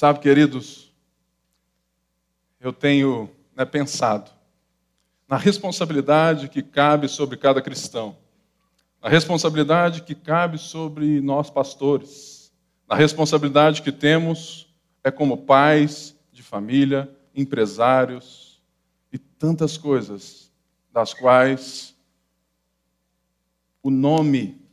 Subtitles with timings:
[0.00, 0.90] Sabe, queridos,
[2.58, 4.30] eu tenho né, pensado
[5.28, 8.16] na responsabilidade que cabe sobre cada cristão,
[9.02, 12.50] na responsabilidade que cabe sobre nós pastores,
[12.88, 14.74] na responsabilidade que temos
[15.04, 18.58] é como pais de família, empresários
[19.12, 20.50] e tantas coisas
[20.90, 21.94] das quais
[23.82, 24.66] o nome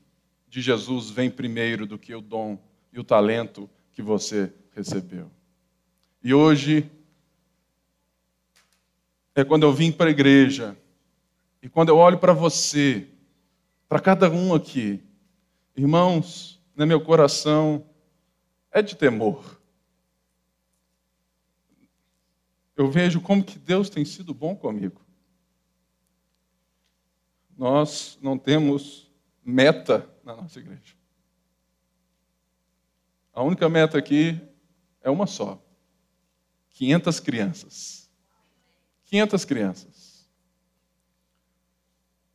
[0.47, 2.57] de Jesus vem primeiro do que o dom
[2.93, 5.31] e o talento que você recebeu.
[6.23, 6.87] E hoje
[9.33, 10.77] é quando eu vim para a igreja
[11.63, 13.07] e quando eu olho para você,
[13.89, 15.04] para cada um aqui,
[15.75, 17.83] irmãos, no meu coração
[18.71, 19.59] é de temor.
[22.75, 25.01] Eu vejo como que Deus tem sido bom comigo.
[27.57, 29.11] Nós não temos
[29.43, 30.93] meta na nossa igreja.
[33.33, 34.39] A única meta aqui
[35.08, 35.64] é uma só:
[36.72, 38.09] 500 crianças.
[39.05, 40.27] 500 crianças.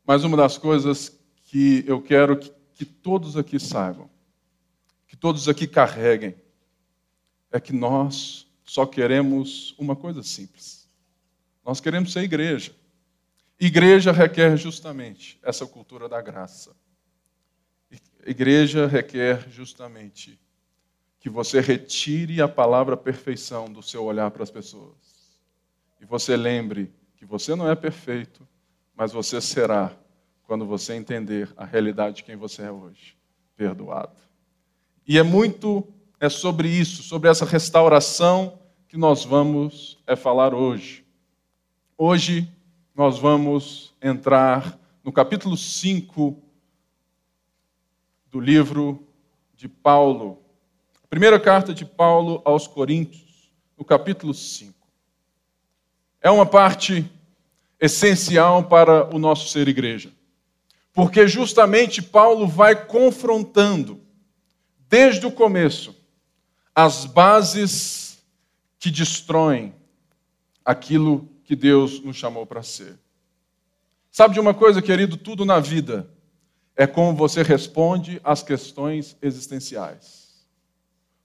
[0.07, 4.11] Mas uma das coisas que eu quero que, que todos aqui saibam,
[5.07, 6.35] que todos aqui carreguem,
[7.51, 10.89] é que nós só queremos uma coisa simples.
[11.63, 12.75] Nós queremos ser igreja.
[13.61, 16.75] Igreja requer justamente essa cultura da graça.
[18.25, 20.41] Igreja requer justamente
[21.23, 25.39] que você retire a palavra perfeição do seu olhar para as pessoas.
[26.01, 28.47] E você lembre que você não é perfeito,
[28.93, 29.97] mas você será
[30.43, 33.17] quando você entender a realidade de quem você é hoje,
[33.57, 34.17] perdoado.
[35.07, 35.87] E é muito
[36.19, 41.07] é sobre isso, sobre essa restauração que nós vamos é falar hoje.
[41.97, 42.53] Hoje
[42.97, 46.37] nós vamos entrar no capítulo 5
[48.29, 49.07] do livro
[49.55, 50.43] de Paulo,
[51.13, 54.73] primeira carta de Paulo aos Coríntios, no capítulo 5.
[56.23, 57.05] É uma parte
[57.79, 60.11] essencial para o nosso ser igreja,
[60.91, 64.01] porque justamente Paulo vai confrontando,
[64.89, 65.95] desde o começo,
[66.75, 68.25] as bases
[68.79, 69.75] que destroem
[70.65, 72.99] aquilo que Deus nos chamou para ser.
[74.11, 75.19] Sabe de uma coisa, querido?
[75.19, 76.09] Tudo na vida
[76.75, 80.22] é como você responde às questões existenciais.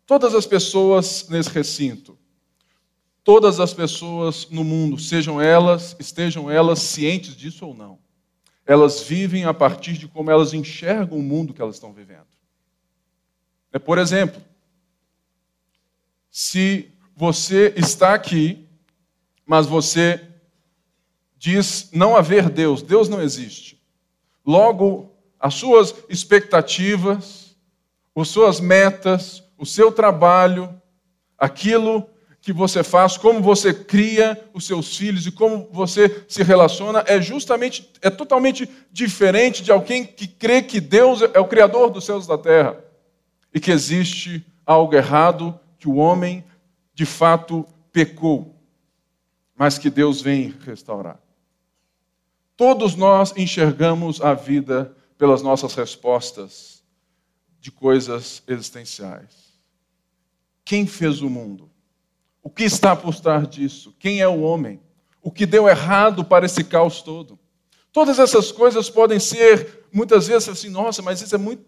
[0.08, 2.18] Todas as pessoas nesse recinto,
[3.26, 8.00] todas as pessoas no mundo, sejam elas, estejam elas cientes disso ou não,
[8.66, 12.26] elas vivem a partir de como elas enxergam o mundo que elas estão vivendo.
[13.74, 14.42] É, por exemplo,
[16.32, 18.66] se você está aqui,
[19.46, 20.26] mas você
[21.38, 23.78] diz não haver Deus, Deus não existe.
[24.46, 27.58] Logo, as suas expectativas,
[28.16, 30.70] as suas metas, o seu trabalho,
[31.38, 32.08] aquilo
[32.42, 37.20] que você faz, como você cria os seus filhos e como você se relaciona é
[37.20, 42.26] justamente é totalmente diferente de alguém que crê que Deus é o criador dos céus
[42.26, 42.80] e da terra
[43.54, 46.44] e que existe algo errado que o homem
[46.94, 48.56] de fato pecou,
[49.56, 51.20] mas que Deus vem restaurar.
[52.56, 56.84] Todos nós enxergamos a vida pelas nossas respostas
[57.60, 59.47] de coisas existenciais.
[60.68, 61.70] Quem fez o mundo?
[62.44, 63.96] O que está por trás disso?
[63.98, 64.82] Quem é o homem?
[65.22, 67.40] O que deu errado para esse caos todo?
[67.90, 71.64] Todas essas coisas podem ser, muitas vezes, assim, nossa, mas isso é muito,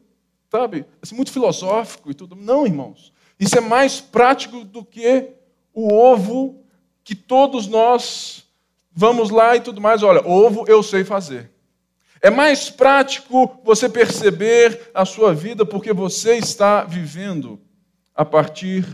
[0.51, 2.35] sabe, é muito filosófico e tudo.
[2.35, 3.13] Não, irmãos.
[3.39, 5.29] Isso é mais prático do que
[5.73, 6.61] o ovo
[7.01, 8.43] que todos nós
[8.91, 10.03] vamos lá e tudo mais.
[10.03, 11.49] Olha, ovo eu sei fazer.
[12.21, 17.61] É mais prático você perceber a sua vida porque você está vivendo
[18.19, 18.85] a partir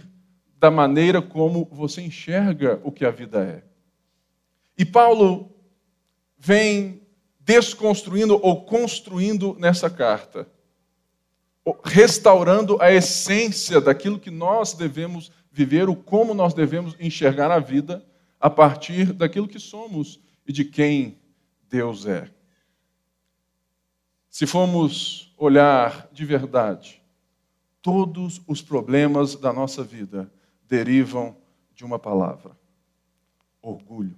[0.59, 3.63] da maneira como você enxerga o que a vida é.
[4.77, 5.51] E Paulo
[6.37, 7.01] vem
[7.39, 10.47] desconstruindo ou construindo nessa carta
[11.83, 18.05] restaurando a essência daquilo que nós devemos viver, o como nós devemos enxergar a vida
[18.39, 21.17] a partir daquilo que somos e de quem
[21.67, 22.29] Deus é.
[24.29, 27.01] Se formos olhar de verdade,
[27.85, 30.27] todos os problemas da nossa vida
[30.67, 31.37] derivam
[31.75, 32.57] de uma palavra:
[33.61, 34.17] orgulho.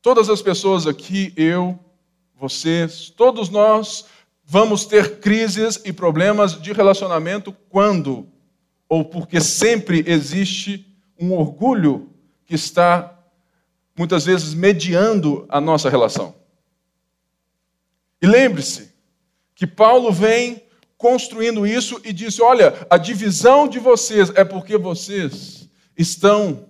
[0.00, 1.78] Todas as pessoas aqui, eu,
[2.34, 4.06] vocês, todos nós
[4.42, 8.26] vamos ter crises e problemas de relacionamento quando?
[8.88, 10.86] Ou porque sempre existe
[11.18, 12.08] um orgulho
[12.46, 13.22] que está,
[13.94, 16.34] muitas vezes, mediando a nossa relação.
[18.22, 18.94] E lembre-se
[19.54, 20.69] que Paulo vem
[21.00, 25.66] construindo isso e disse: Olha, a divisão de vocês é porque vocês
[25.96, 26.68] estão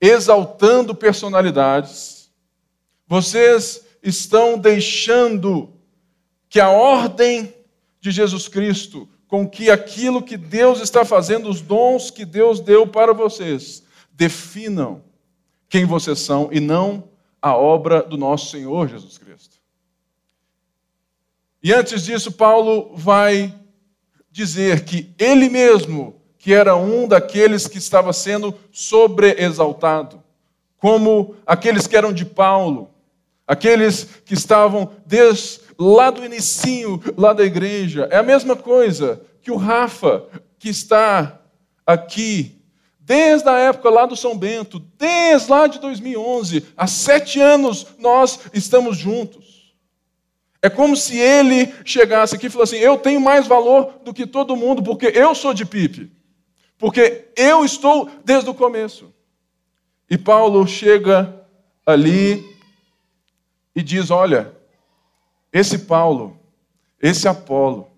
[0.00, 2.30] exaltando personalidades,
[3.08, 5.68] vocês estão deixando
[6.48, 7.52] que a ordem
[8.00, 12.86] de Jesus Cristo, com que aquilo que Deus está fazendo, os dons que Deus deu
[12.86, 13.82] para vocês,
[14.12, 15.02] definam
[15.68, 17.08] quem vocês são e não
[17.40, 19.56] a obra do nosso Senhor Jesus Cristo.
[21.60, 23.52] E antes disso, Paulo vai
[24.32, 30.22] dizer que ele mesmo, que era um daqueles que estava sendo sobreexaltado,
[30.78, 32.90] como aqueles que eram de Paulo,
[33.46, 38.08] aqueles que estavam desde lá do inicinho, lá da igreja.
[38.10, 40.24] É a mesma coisa que o Rafa,
[40.58, 41.40] que está
[41.86, 42.58] aqui
[42.98, 48.38] desde a época lá do São Bento, desde lá de 2011, há sete anos nós
[48.54, 49.51] estamos juntos.
[50.62, 54.24] É como se ele chegasse aqui e falasse assim: Eu tenho mais valor do que
[54.24, 56.10] todo mundo, porque eu sou de Pipe,
[56.78, 59.12] porque eu estou desde o começo.
[60.08, 61.44] E Paulo chega
[61.84, 62.44] ali
[63.74, 64.54] e diz: Olha,
[65.52, 66.38] esse Paulo,
[67.00, 67.90] esse Apolo,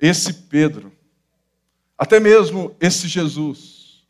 [0.00, 0.90] esse Pedro,
[1.96, 4.02] até mesmo esse Jesus,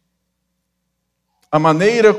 [1.50, 2.14] a maneira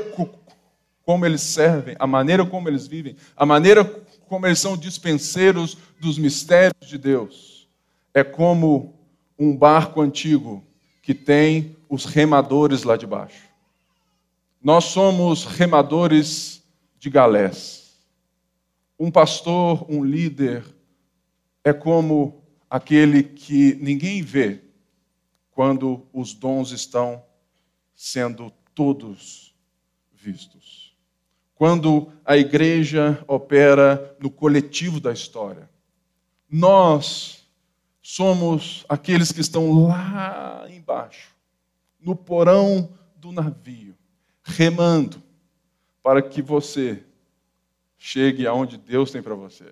[1.04, 3.84] como eles servem, a maneira como eles vivem, a maneira
[4.30, 7.68] como eles são dispenseiros dos mistérios de Deus,
[8.14, 8.94] é como
[9.36, 10.64] um barco antigo
[11.02, 13.48] que tem os remadores lá de baixo.
[14.62, 16.62] Nós somos remadores
[16.96, 17.96] de galés.
[18.96, 20.64] Um pastor, um líder,
[21.64, 22.40] é como
[22.70, 24.60] aquele que ninguém vê
[25.50, 27.20] quando os dons estão
[27.96, 29.52] sendo todos
[30.12, 30.59] vistos.
[31.60, 35.68] Quando a igreja opera no coletivo da história.
[36.50, 37.46] Nós
[38.00, 41.36] somos aqueles que estão lá embaixo,
[42.00, 43.94] no porão do navio,
[44.42, 45.22] remando
[46.02, 47.04] para que você
[47.98, 49.66] chegue aonde Deus tem para você.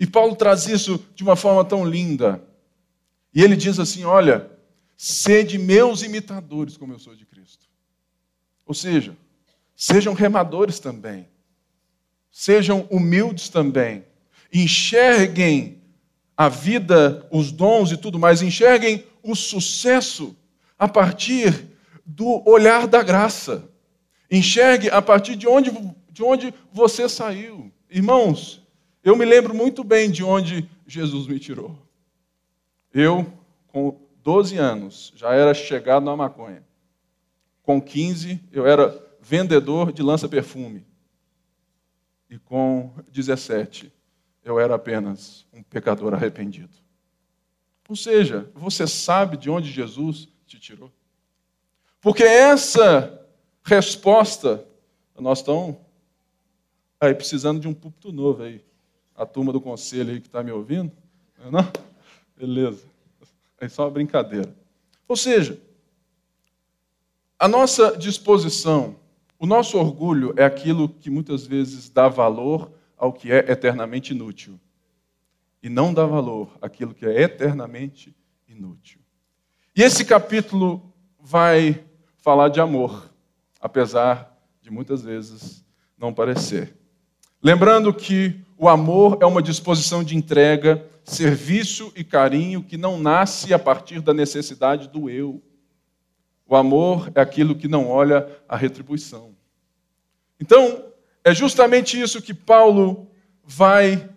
[0.00, 2.42] E Paulo traz isso de uma forma tão linda.
[3.34, 4.50] E ele diz assim: Olha,
[4.96, 7.66] sede meus imitadores, como eu sou de Cristo.
[8.64, 9.14] Ou seja,
[9.82, 11.28] sejam remadores também.
[12.30, 14.04] Sejam humildes também.
[14.54, 15.82] Enxerguem
[16.36, 20.36] a vida, os dons e tudo mais, enxerguem o sucesso
[20.78, 21.66] a partir
[22.06, 23.68] do olhar da graça.
[24.30, 25.72] Enxergue a partir de onde
[26.12, 27.72] de onde você saiu.
[27.90, 28.62] Irmãos,
[29.02, 31.76] eu me lembro muito bem de onde Jesus me tirou.
[32.94, 33.26] Eu,
[33.66, 36.62] com 12 anos, já era chegado na maconha.
[37.62, 40.84] Com 15, eu era vendedor de lança-perfume.
[42.28, 43.92] E com 17,
[44.44, 46.74] eu era apenas um pecador arrependido.
[47.88, 50.90] Ou seja, você sabe de onde Jesus te tirou?
[52.00, 53.26] Porque essa
[53.64, 54.66] resposta,
[55.18, 55.76] nós estamos
[57.02, 58.64] Aí, precisando de um púlpito novo aí.
[59.16, 60.92] A turma do conselho aí que está me ouvindo.
[61.50, 61.58] Não?
[61.58, 61.72] É
[62.36, 62.84] Beleza.
[63.58, 64.54] É só uma brincadeira.
[65.08, 65.60] Ou seja,
[67.36, 68.94] a nossa disposição,
[69.42, 74.56] o nosso orgulho é aquilo que muitas vezes dá valor ao que é eternamente inútil.
[75.60, 78.14] E não dá valor àquilo que é eternamente
[78.46, 79.00] inútil.
[79.74, 81.84] E esse capítulo vai
[82.18, 83.12] falar de amor,
[83.60, 85.64] apesar de muitas vezes
[85.98, 86.76] não parecer.
[87.42, 93.52] Lembrando que o amor é uma disposição de entrega, serviço e carinho que não nasce
[93.52, 95.42] a partir da necessidade do eu.
[96.46, 99.31] O amor é aquilo que não olha a retribuição.
[100.40, 100.84] Então,
[101.24, 103.08] é justamente isso que Paulo
[103.44, 104.10] vai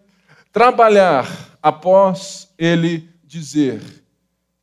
[0.51, 3.81] trabalhar após ele dizer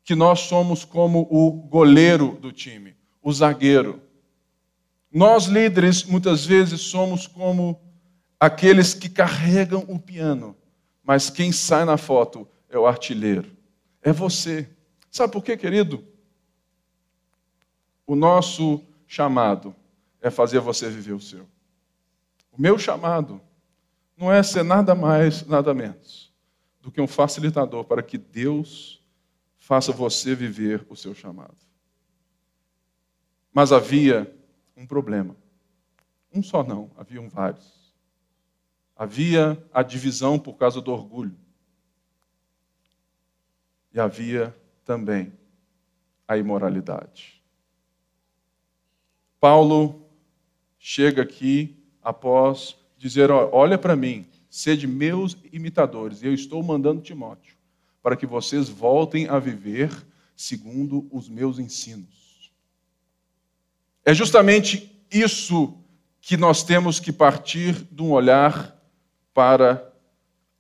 [0.05, 4.03] que nós somos como o goleiro do time, o zagueiro.
[5.13, 7.81] Nós líderes muitas vezes somos como
[8.41, 10.57] aqueles que carregam o piano,
[11.05, 13.57] mas quem sai na foto é o artilheiro.
[14.03, 14.69] É você.
[15.11, 16.05] Sabe por quê, querido?
[18.07, 19.77] O nosso chamado
[20.23, 21.47] é fazer você viver o seu.
[22.51, 23.41] O meu chamado
[24.17, 26.33] não é ser nada mais, nada menos
[26.81, 29.03] do que um facilitador para que Deus
[29.59, 31.57] faça você viver o seu chamado.
[33.53, 34.35] Mas havia
[34.77, 35.37] um problema.
[36.33, 37.95] Um só não, haviam vários.
[38.97, 41.37] Havia a divisão por causa do orgulho.
[43.93, 45.33] E havia também
[46.27, 47.43] a imoralidade.
[49.39, 50.02] Paulo
[50.85, 57.57] chega aqui após dizer: Olha para mim, sede meus imitadores, eu estou mandando Timóteo
[58.03, 59.91] para que vocês voltem a viver
[60.35, 62.51] segundo os meus ensinos.
[64.05, 65.79] É justamente isso
[66.21, 68.77] que nós temos que partir de um olhar
[69.33, 69.89] para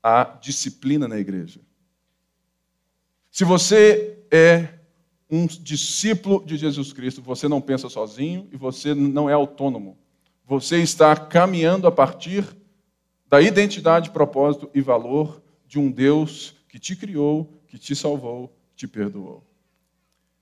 [0.01, 1.61] a disciplina na igreja.
[3.29, 4.69] Se você é
[5.29, 9.99] um discípulo de Jesus Cristo, você não pensa sozinho e você não é autônomo.
[10.53, 12.45] Você está caminhando a partir
[13.27, 18.87] da identidade, propósito e valor de um Deus que te criou, que te salvou, te
[18.87, 19.43] perdoou.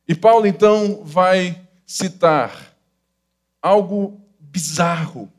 [0.08, 2.76] E Paulo então vai citar
[3.62, 5.32] algo bizarro,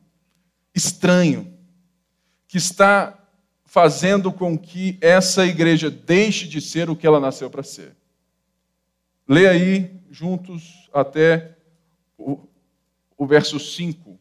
[0.73, 1.53] estranho,
[2.47, 3.27] que está
[3.65, 7.93] fazendo com que essa igreja deixe de ser o que ela nasceu para ser.
[9.27, 11.57] Lê aí juntos até
[12.17, 12.47] o,
[13.17, 14.20] o verso 5.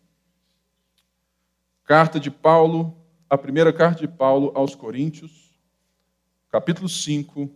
[1.90, 2.96] Carta de Paulo,
[3.28, 5.58] a primeira carta de Paulo aos Coríntios,
[6.48, 7.50] capítulo 5.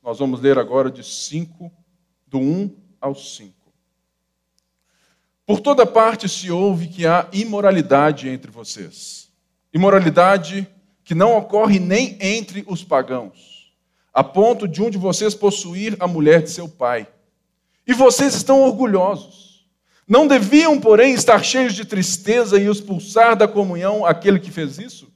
[0.00, 1.72] Nós vamos ler agora de 5,
[2.24, 3.52] do 1 ao 5.
[5.44, 9.28] Por toda parte se ouve que há imoralidade entre vocês.
[9.74, 10.70] Imoralidade
[11.02, 13.74] que não ocorre nem entre os pagãos,
[14.14, 17.08] a ponto de um de vocês possuir a mulher de seu pai.
[17.84, 19.49] E vocês estão orgulhosos.
[20.10, 25.08] Não deviam, porém, estar cheios de tristeza e expulsar da comunhão aquele que fez isso?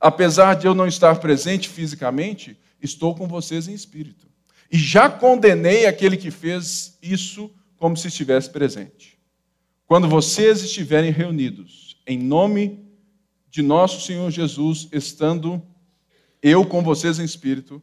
[0.00, 4.26] Apesar de eu não estar presente fisicamente, estou com vocês em espírito.
[4.70, 9.18] E já condenei aquele que fez isso como se estivesse presente.
[9.86, 12.82] Quando vocês estiverem reunidos em nome
[13.50, 15.62] de nosso Senhor Jesus, estando
[16.42, 17.82] eu com vocês em espírito,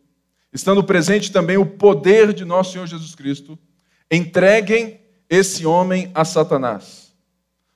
[0.52, 3.56] estando presente também o poder de nosso Senhor Jesus Cristo,
[4.10, 5.00] entreguem
[5.30, 7.16] esse homem a Satanás,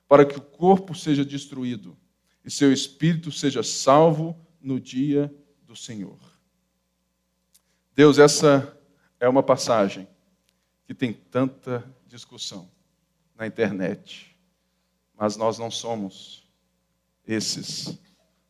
[0.08, 1.96] para que o corpo seja destruído
[2.44, 5.32] e seu espírito seja salvo no dia
[5.62, 6.18] do Senhor.
[7.94, 8.76] Deus, essa
[9.20, 10.08] é uma passagem
[10.84, 12.68] que tem tanta discussão
[13.36, 14.36] na internet,
[15.16, 16.46] mas nós não somos
[17.26, 17.98] esses.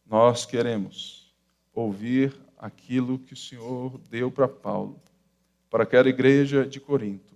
[0.06, 1.34] Nós queremos
[1.73, 5.00] ouvir aquilo que o Senhor deu para Paulo,
[5.68, 7.33] para aquela igreja de Corinto,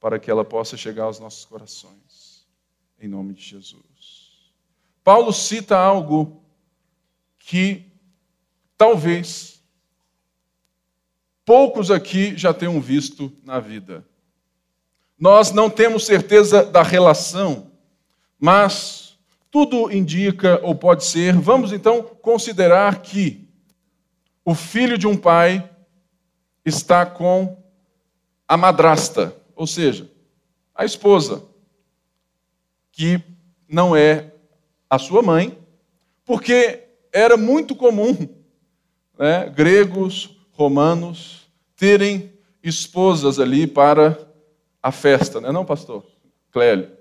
[0.00, 2.46] para que ela possa chegar aos nossos corações,
[3.00, 4.52] em nome de Jesus.
[5.02, 6.42] Paulo cita algo
[7.38, 7.90] que
[8.76, 9.62] talvez
[11.44, 14.06] poucos aqui já tenham visto na vida.
[15.18, 17.72] Nós não temos certeza da relação,
[18.38, 19.18] mas
[19.50, 23.48] tudo indica, ou pode ser, vamos então considerar que
[24.44, 25.68] o filho de um pai
[26.64, 27.56] está com
[28.46, 30.08] a madrasta, ou seja,
[30.72, 31.42] a esposa,
[32.92, 33.20] que
[33.68, 34.32] não é
[34.88, 35.58] a sua mãe,
[36.24, 38.16] porque era muito comum
[39.18, 44.16] né, gregos, romanos, terem esposas ali para
[44.80, 46.06] a festa, não é não, pastor?
[46.52, 46.96] Clélio.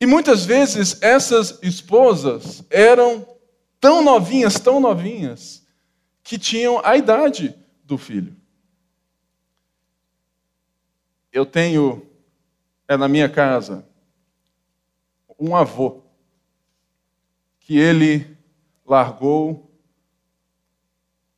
[0.00, 3.24] E muitas vezes essas esposas eram
[3.78, 5.64] tão novinhas, tão novinhas,
[6.24, 7.54] que tinham a idade
[7.84, 8.39] do filho.
[11.32, 12.06] Eu tenho,
[12.88, 13.86] é na minha casa,
[15.38, 16.02] um avô,
[17.58, 18.36] que ele
[18.84, 19.70] largou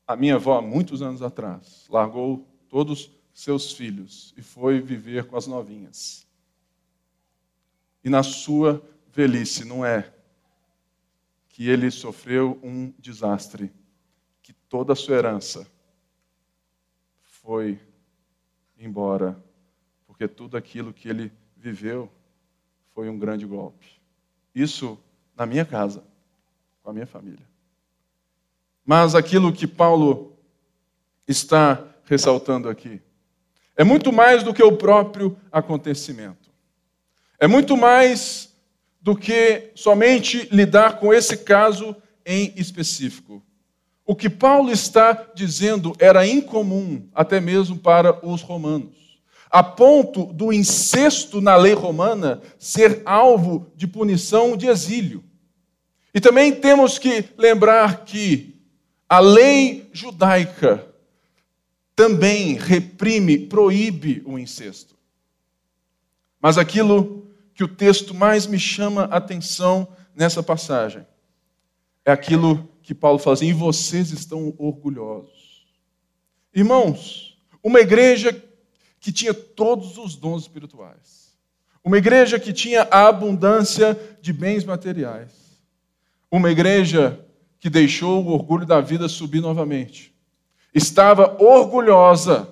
[0.07, 5.37] a minha avó há muitos anos atrás, largou todos seus filhos e foi viver com
[5.37, 6.27] as novinhas
[8.05, 8.83] e na sua
[9.13, 10.13] velhice, não é?
[11.49, 13.73] Que ele sofreu um desastre,
[14.43, 15.71] que toda a sua herança
[17.21, 17.81] foi
[18.79, 19.41] embora,
[20.23, 22.09] porque tudo aquilo que ele viveu
[22.95, 23.87] foi um grande golpe.
[24.55, 24.97] Isso
[25.37, 26.05] na minha casa,
[26.83, 27.45] com a minha família.
[28.85, 30.33] Mas aquilo que Paulo
[31.27, 33.01] está ressaltando aqui
[33.75, 36.51] é muito mais do que o próprio acontecimento.
[37.41, 38.55] É muito mais
[39.01, 43.43] do que somente lidar com esse caso em específico.
[44.07, 49.02] O que Paulo está dizendo era incomum, até mesmo para os romanos,
[49.53, 55.23] a ponto do incesto na lei romana ser alvo de punição de exílio.
[56.15, 58.59] E também temos que lembrar que
[59.07, 60.87] a lei judaica
[61.95, 64.97] também reprime, proíbe o incesto.
[66.41, 71.07] Mas aquilo que o texto mais me chama a atenção nessa passagem
[72.07, 75.67] é aquilo que Paulo fala assim: e vocês estão orgulhosos.
[76.55, 78.33] Irmãos, uma igreja
[79.03, 81.37] que tinha todos os dons espirituais,
[81.85, 85.33] uma igreja que tinha a abundância de bens materiais,
[86.31, 87.23] uma igreja
[87.61, 90.13] que deixou o orgulho da vida subir novamente
[90.75, 92.49] estava orgulhosa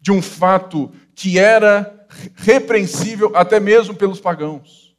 [0.00, 4.96] de um fato que era repreensível até mesmo pelos pagãos.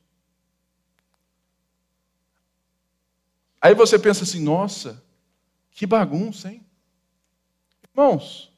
[3.60, 5.04] Aí você pensa assim: nossa,
[5.72, 6.66] que bagunça, hein?
[7.94, 8.51] Irmãos,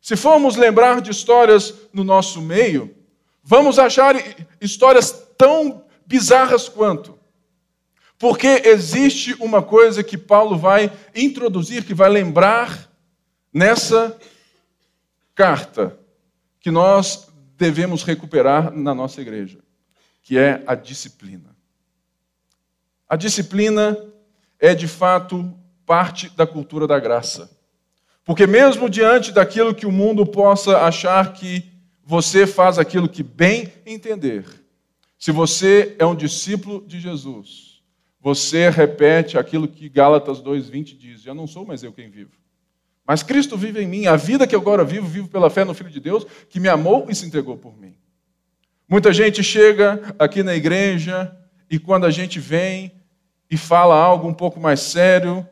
[0.00, 2.94] se formos lembrar de histórias no nosso meio,
[3.42, 4.16] vamos achar
[4.60, 7.18] histórias tão bizarras quanto.
[8.18, 12.90] Porque existe uma coisa que Paulo vai introduzir, que vai lembrar
[13.52, 14.18] nessa
[15.34, 15.98] carta,
[16.60, 19.58] que nós devemos recuperar na nossa igreja,
[20.22, 21.56] que é a disciplina.
[23.08, 23.96] A disciplina
[24.58, 25.52] é, de fato,
[25.86, 27.50] parte da cultura da graça.
[28.30, 31.64] Porque, mesmo diante daquilo que o mundo possa achar que
[32.04, 34.44] você faz aquilo que bem entender,
[35.18, 37.82] se você é um discípulo de Jesus,
[38.20, 42.30] você repete aquilo que Gálatas 2,20 diz: Eu não sou mais eu quem vivo,
[43.04, 44.06] mas Cristo vive em mim.
[44.06, 47.06] A vida que agora vivo, vivo pela fé no Filho de Deus, que me amou
[47.10, 47.96] e se entregou por mim.
[48.88, 51.36] Muita gente chega aqui na igreja
[51.68, 52.92] e quando a gente vem
[53.50, 55.44] e fala algo um pouco mais sério,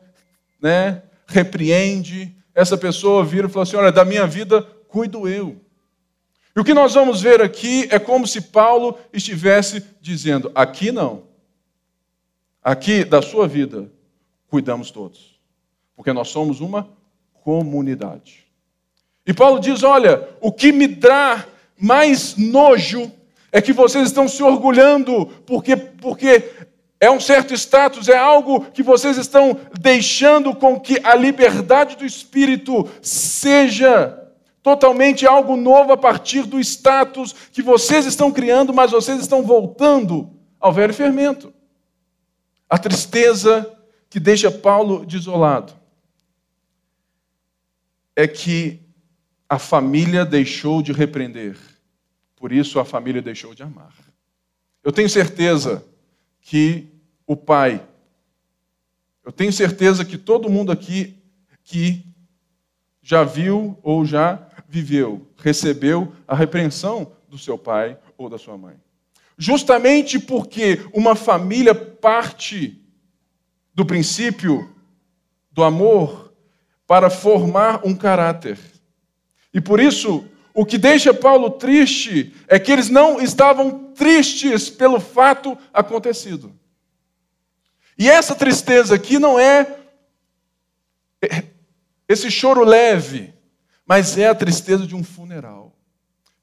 [0.61, 5.55] né, repreende, essa pessoa vira e fala assim: Olha, da minha vida cuido eu.
[6.53, 11.23] E o que nós vamos ver aqui é como se Paulo estivesse dizendo: aqui não.
[12.61, 13.89] Aqui da sua vida,
[14.49, 15.39] cuidamos todos.
[15.95, 16.89] Porque nós somos uma
[17.31, 18.45] comunidade.
[19.25, 21.45] E Paulo diz: olha, o que me dá
[21.77, 23.09] mais nojo
[23.53, 26.39] é que vocês estão se orgulhando, porque, porque
[26.99, 32.05] é um certo status, é algo que vocês estão deixando com que a liberdade do
[32.05, 34.15] espírito seja
[34.61, 40.29] totalmente algo novo a partir do status que vocês estão criando, mas vocês estão voltando
[40.59, 41.53] ao velho fermento.
[42.69, 43.73] A tristeza
[44.09, 45.73] que deixa Paulo desolado
[48.13, 48.81] é que
[49.47, 51.57] a família deixou de repreender,
[52.35, 53.93] por isso a família deixou de amar.
[54.83, 55.83] Eu tenho certeza
[56.41, 56.87] que
[57.25, 57.85] o pai.
[59.25, 61.15] Eu tenho certeza que todo mundo aqui
[61.63, 62.05] que
[63.01, 68.75] já viu ou já viveu, recebeu a repreensão do seu pai ou da sua mãe.
[69.37, 72.79] Justamente porque uma família parte
[73.73, 74.75] do princípio
[75.51, 76.33] do amor
[76.85, 78.59] para formar um caráter.
[79.53, 80.27] E por isso,
[80.59, 86.51] o que deixa Paulo triste é que eles não estavam tristes pelo fato acontecido.
[87.97, 89.79] E essa tristeza aqui não é
[92.09, 93.33] esse choro leve,
[93.85, 95.71] mas é a tristeza de um funeral.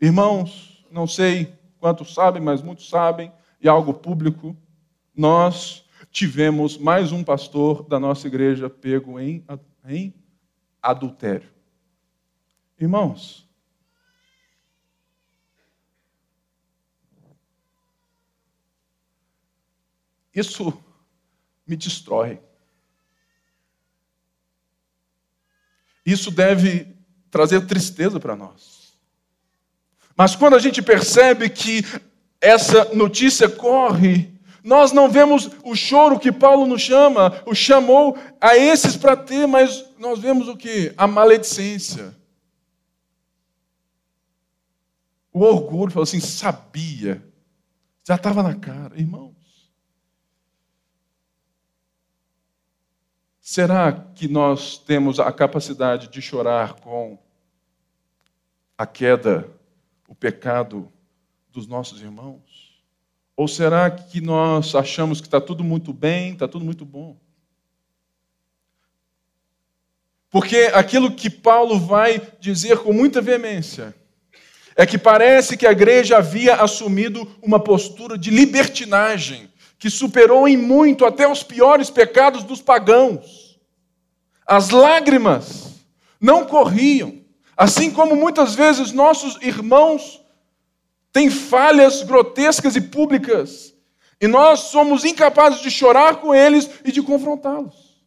[0.01, 4.57] Irmãos, não sei quantos sabem, mas muitos sabem, e algo público,
[5.15, 9.45] nós tivemos mais um pastor da nossa igreja pego em,
[9.87, 10.15] em
[10.81, 11.51] adultério.
[12.81, 13.46] Irmãos,
[20.37, 20.73] isso
[21.67, 22.39] me destrói.
[26.05, 26.95] Isso deve
[27.31, 28.97] trazer tristeza para nós.
[30.17, 31.83] Mas quando a gente percebe que
[32.41, 38.57] essa notícia corre, nós não vemos o choro que Paulo nos chama, o chamou a
[38.57, 40.93] esses para ter, mas nós vemos o que?
[40.97, 42.17] A maledicência.
[45.33, 47.23] O orgulho, falou assim, sabia,
[48.07, 49.36] já estava na cara, irmão.
[53.49, 57.17] Será que nós temos a capacidade de chorar com
[58.77, 59.49] a queda,
[60.09, 60.93] o pecado
[61.53, 62.83] dos nossos irmãos?
[63.37, 67.17] Ou será que nós achamos que está tudo muito bem, está tudo muito bom?
[70.29, 73.95] Porque aquilo que Paulo vai dizer com muita veemência
[74.75, 80.57] é que parece que a igreja havia assumido uma postura de libertinagem que superou em
[80.57, 83.59] muito até os piores pecados dos pagãos.
[84.47, 85.85] As lágrimas
[86.21, 87.21] não corriam,
[87.57, 90.23] assim como muitas vezes nossos irmãos
[91.13, 93.75] têm falhas grotescas e públicas,
[94.21, 98.03] e nós somos incapazes de chorar com eles e de confrontá-los.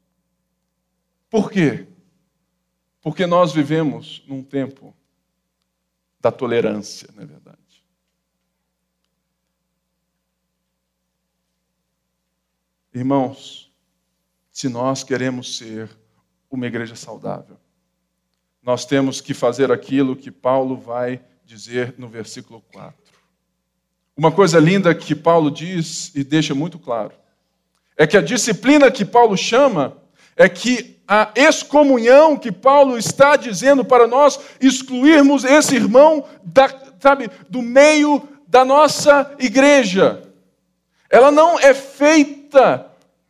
[1.30, 1.88] Por quê?
[3.02, 4.96] Porque nós vivemos num tempo
[6.20, 7.49] da tolerância, não é verdade?
[12.94, 13.72] Irmãos,
[14.52, 15.90] se nós queremos ser
[16.50, 17.56] uma igreja saudável,
[18.64, 22.96] nós temos que fazer aquilo que Paulo vai dizer no versículo 4.
[24.18, 27.14] Uma coisa linda que Paulo diz e deixa muito claro
[27.96, 29.96] é que a disciplina que Paulo chama
[30.36, 37.30] é que a excomunhão que Paulo está dizendo para nós excluirmos esse irmão da, sabe,
[37.50, 40.24] do meio da nossa igreja.
[41.10, 42.39] Ela não é feita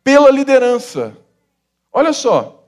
[0.02, 1.16] pela liderança.
[1.92, 2.60] Olha só.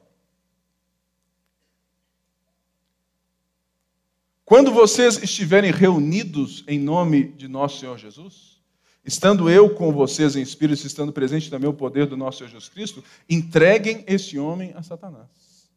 [4.45, 8.61] Quando vocês estiverem reunidos em nome de nosso Senhor Jesus,
[9.03, 12.69] estando eu com vocês em espírito, estando presente também o poder do nosso Senhor Jesus
[12.69, 15.71] Cristo, entreguem esse homem a Satanás.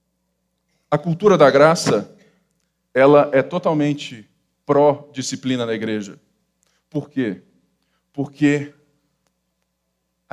[0.91, 2.15] A cultura da graça,
[2.93, 4.29] ela é totalmente
[4.65, 6.19] pró-disciplina na igreja.
[6.89, 7.41] Por quê?
[8.11, 8.73] Porque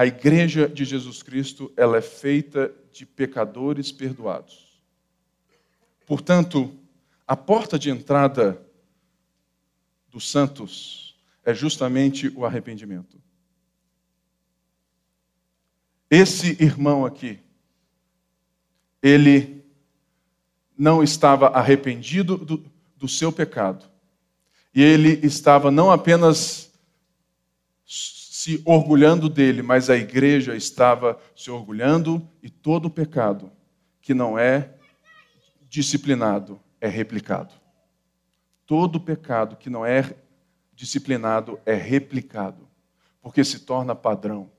[0.03, 4.83] a igreja de Jesus Cristo, ela é feita de pecadores perdoados.
[6.05, 6.77] Portanto,
[7.25, 8.61] a porta de entrada
[10.09, 13.17] dos santos é justamente o arrependimento.
[16.11, 17.39] Esse irmão aqui,
[19.01, 19.65] ele
[20.77, 22.65] não estava arrependido do,
[22.97, 23.89] do seu pecado.
[24.75, 26.73] E ele estava não apenas
[28.43, 33.53] se orgulhando dele, mas a igreja estava se orgulhando e todo pecado
[34.01, 34.71] que não é
[35.69, 37.55] disciplinado é replicado.
[38.67, 40.17] Todo pecado que não é
[40.75, 42.69] disciplinado é replicado,
[43.23, 44.51] porque se torna padrão.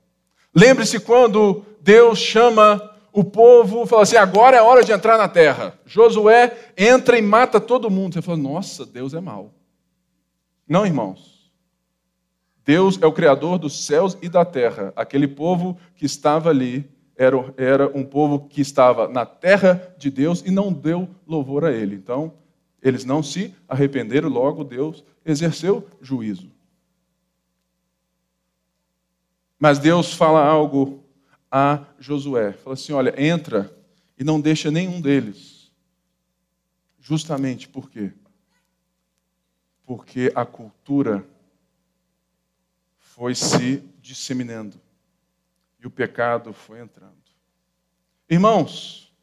[0.54, 2.80] Lembre-se quando Deus chama
[3.12, 5.78] o povo, fala assim: agora é hora de entrar na terra.
[5.84, 8.14] Josué entra e mata todo mundo.
[8.14, 9.52] Você fala: nossa, Deus é mau.
[10.66, 11.33] Não, irmãos.
[12.64, 14.92] Deus é o Criador dos céus e da terra.
[14.96, 20.42] Aquele povo que estava ali era, era um povo que estava na terra de Deus
[20.44, 21.94] e não deu louvor a ele.
[21.94, 22.32] Então,
[22.82, 26.50] eles não se arrependeram, logo Deus exerceu juízo.
[29.58, 31.04] Mas Deus fala algo
[31.50, 32.52] a Josué.
[32.52, 33.74] Fala assim: olha, entra
[34.18, 35.72] e não deixa nenhum deles.
[37.00, 38.12] Justamente por quê?
[39.86, 41.26] Porque a cultura
[43.14, 44.80] foi se disseminando
[45.78, 47.14] e o pecado foi entrando.
[48.28, 49.14] Irmãos,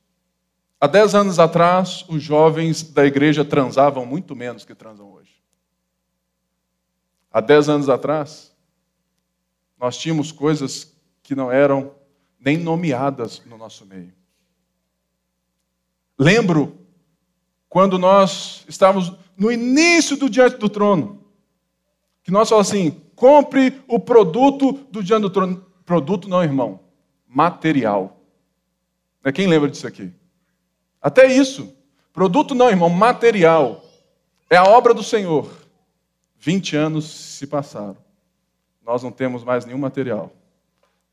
[0.79, 5.43] há dez anos atrás, os jovens da igreja transavam muito menos que transam hoje.
[7.29, 8.55] Há dez anos atrás,
[9.77, 11.93] nós tínhamos coisas que não eram
[12.39, 14.13] nem nomeadas no nosso meio.
[16.17, 16.79] Lembro
[17.67, 21.20] quando nós estávamos no início do Diante do Trono,
[22.23, 25.65] que nós falamos assim: compre o produto do Diante do Trono.
[25.85, 26.79] Produto não, irmão.
[27.27, 28.19] Material.
[29.23, 30.11] Né, quem lembra disso aqui?
[31.01, 31.75] Até isso.
[32.13, 32.89] Produto não, irmão.
[32.89, 33.83] Material.
[34.49, 35.49] É a obra do Senhor.
[36.37, 37.97] 20 anos se passaram.
[38.83, 40.31] Nós não temos mais nenhum material.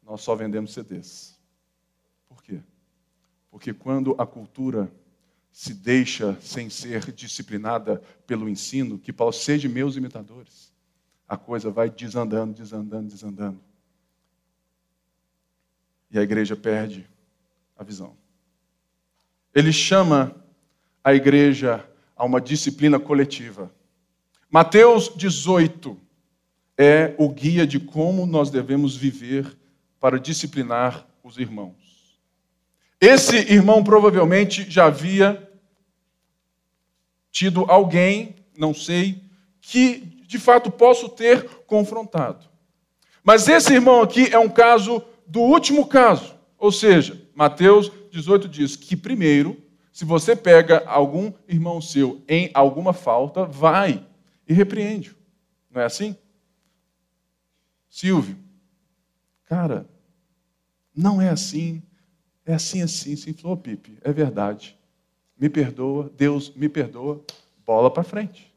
[0.02, 1.38] Nós só vendemos CDs.
[2.28, 2.60] Por quê?
[3.50, 4.90] Porque quando a cultura
[5.52, 10.67] se deixa sem ser disciplinada pelo ensino, que Paulo seja meus imitadores,
[11.28, 13.68] a coisa vai desandando, desandando, desandando
[16.10, 17.06] e a igreja perde
[17.76, 18.16] a visão.
[19.54, 20.34] Ele chama
[21.02, 21.84] a igreja
[22.16, 23.70] a uma disciplina coletiva.
[24.50, 25.96] Mateus 18
[26.76, 29.56] é o guia de como nós devemos viver
[30.00, 31.76] para disciplinar os irmãos.
[33.00, 35.46] Esse irmão provavelmente já havia
[37.30, 39.22] tido alguém, não sei,
[39.60, 42.44] que de fato posso ter confrontado.
[43.24, 46.34] Mas esse irmão aqui é um caso do último caso.
[46.58, 49.56] Ou seja, Mateus 18 diz que, primeiro,
[49.90, 54.06] se você pega algum irmão seu em alguma falta, vai
[54.46, 55.16] e repreende-o.
[55.70, 56.14] Não é assim?
[57.88, 58.36] Silvio,
[59.46, 59.88] cara,
[60.94, 61.82] não é assim,
[62.44, 63.16] é assim, assim.
[63.16, 64.78] Sim, falou, Pipe, é verdade.
[65.38, 67.24] Me perdoa, Deus me perdoa,
[67.64, 68.47] bola para frente.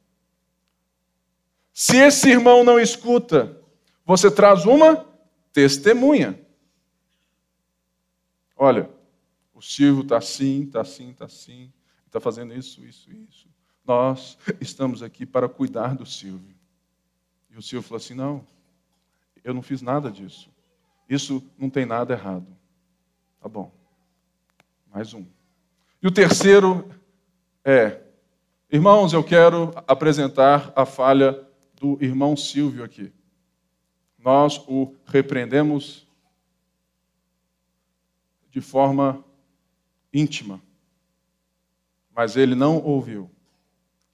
[1.81, 3.59] Se esse irmão não escuta,
[4.05, 5.03] você traz uma
[5.51, 6.39] testemunha.
[8.55, 8.87] Olha,
[9.51, 11.73] o Silvio está assim, está assim, está assim,
[12.05, 13.49] está fazendo isso, isso, isso.
[13.83, 16.55] Nós estamos aqui para cuidar do Silvio.
[17.49, 18.45] E o Silvio falou assim: não,
[19.43, 20.51] eu não fiz nada disso.
[21.09, 22.45] Isso não tem nada errado.
[23.39, 23.73] Tá bom.
[24.93, 25.25] Mais um.
[25.99, 26.87] E o terceiro
[27.65, 28.01] é:
[28.71, 31.49] irmãos, eu quero apresentar a falha
[31.81, 33.11] do irmão Silvio aqui.
[34.19, 36.07] Nós o repreendemos
[38.51, 39.25] de forma
[40.13, 40.61] íntima,
[42.15, 43.31] mas ele não ouviu.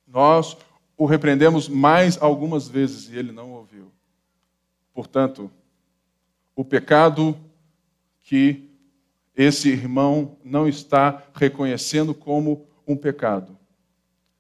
[0.08, 0.56] Nós
[0.96, 3.92] o repreendemos mais algumas vezes e ele não ouviu.
[4.94, 5.52] Portanto,
[6.56, 7.38] o pecado
[8.22, 8.72] que
[9.36, 13.57] esse irmão não está reconhecendo como um pecado.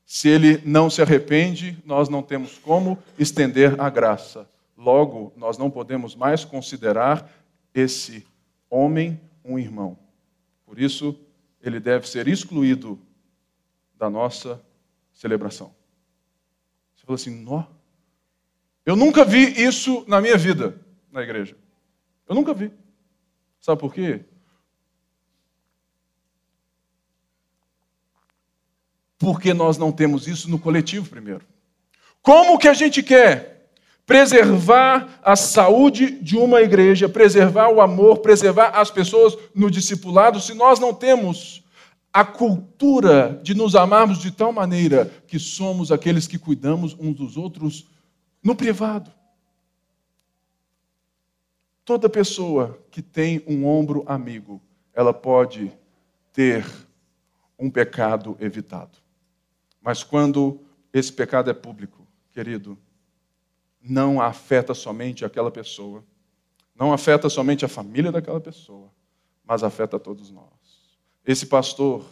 [0.07, 4.49] Se ele não se arrepende, nós não temos como estender a graça.
[4.77, 7.29] Logo, nós não podemos mais considerar
[7.73, 8.25] esse
[8.69, 9.99] homem um irmão.
[10.65, 11.19] Por isso,
[11.61, 12.97] ele deve ser excluído
[13.97, 14.63] da nossa
[15.13, 15.75] celebração.
[16.95, 17.65] Você fala assim, nó.
[18.85, 20.79] Eu nunca vi isso na minha vida
[21.11, 21.57] na igreja.
[22.29, 22.71] Eu nunca vi.
[23.59, 24.23] Sabe por quê?
[29.17, 31.45] Porque nós não temos isso no coletivo primeiro.
[32.21, 33.69] Como que a gente quer
[34.05, 40.53] preservar a saúde de uma igreja, preservar o amor, preservar as pessoas no discipulado, se
[40.53, 41.63] nós não temos
[42.13, 47.37] a cultura de nos amarmos de tal maneira que somos aqueles que cuidamos uns dos
[47.37, 47.85] outros
[48.41, 49.11] no privado.
[51.83, 54.61] Toda pessoa que tem um ombro amigo,
[54.93, 55.71] ela pode
[56.33, 56.65] ter
[57.59, 58.97] um pecado evitado.
[59.87, 60.59] Mas quando
[60.91, 62.77] esse pecado é público, querido,
[63.81, 66.03] não afeta somente aquela pessoa,
[66.75, 68.91] não afeta somente a família daquela pessoa,
[69.45, 70.43] mas afeta todos nós.
[71.25, 72.05] Esse pastor,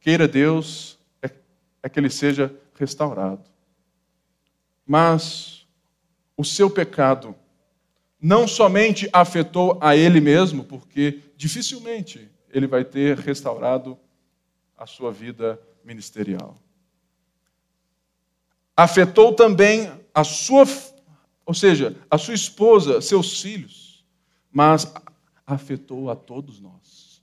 [0.00, 1.30] queira Deus, é,
[1.82, 3.50] é que ele seja restaurado.
[4.86, 5.68] Mas
[6.34, 7.36] o seu pecado
[8.18, 13.98] não somente afetou a ele mesmo, porque dificilmente ele vai ter restaurado
[14.78, 16.60] a sua vida ministerial.
[18.76, 20.64] Afetou também a sua,
[21.44, 24.04] ou seja, a sua esposa, seus filhos,
[24.50, 24.92] mas
[25.46, 27.22] afetou a todos nós.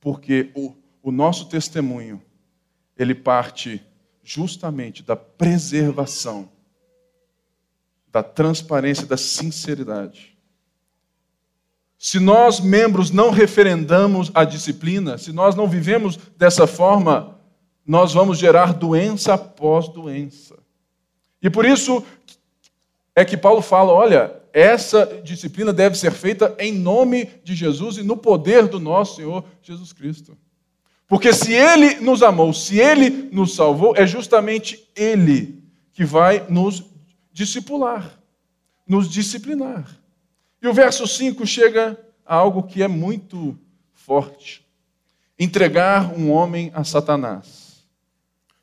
[0.00, 2.22] Porque o, o nosso testemunho,
[2.96, 3.84] ele parte
[4.22, 6.50] justamente da preservação
[8.10, 10.36] da transparência, da sinceridade.
[12.02, 17.38] Se nós, membros, não referendamos a disciplina, se nós não vivemos dessa forma,
[17.86, 20.56] nós vamos gerar doença após doença.
[21.42, 22.02] E por isso
[23.14, 28.02] é que Paulo fala: olha, essa disciplina deve ser feita em nome de Jesus e
[28.02, 30.38] no poder do nosso Senhor Jesus Cristo.
[31.06, 36.82] Porque se Ele nos amou, se Ele nos salvou, é justamente Ele que vai nos
[37.30, 38.18] discipular,
[38.88, 39.99] nos disciplinar.
[40.62, 43.58] E o verso 5 chega a algo que é muito
[43.92, 44.66] forte:
[45.38, 47.84] entregar um homem a Satanás.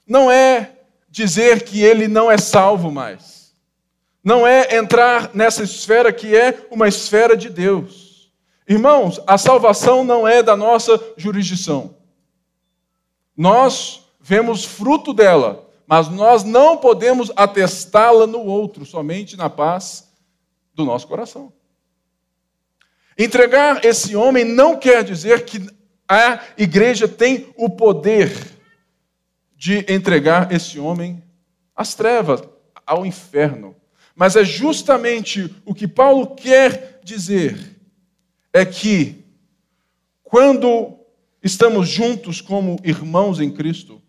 [0.05, 0.73] Não é
[1.09, 3.53] dizer que ele não é salvo mais.
[4.23, 8.31] Não é entrar nessa esfera que é uma esfera de Deus.
[8.67, 11.95] Irmãos, a salvação não é da nossa jurisdição.
[13.35, 20.11] Nós vemos fruto dela mas nós não podemos atestá-la no outro, somente na paz
[20.75, 21.53] do nosso coração.
[23.17, 25.67] Entregar esse homem não quer dizer que
[26.07, 28.31] a igreja tem o poder
[29.55, 31.23] de entregar esse homem
[31.75, 32.43] às trevas,
[32.85, 33.75] ao inferno.
[34.15, 37.57] Mas é justamente o que Paulo quer dizer:
[38.53, 39.25] é que,
[40.23, 40.97] quando
[41.43, 44.01] estamos juntos como irmãos em Cristo,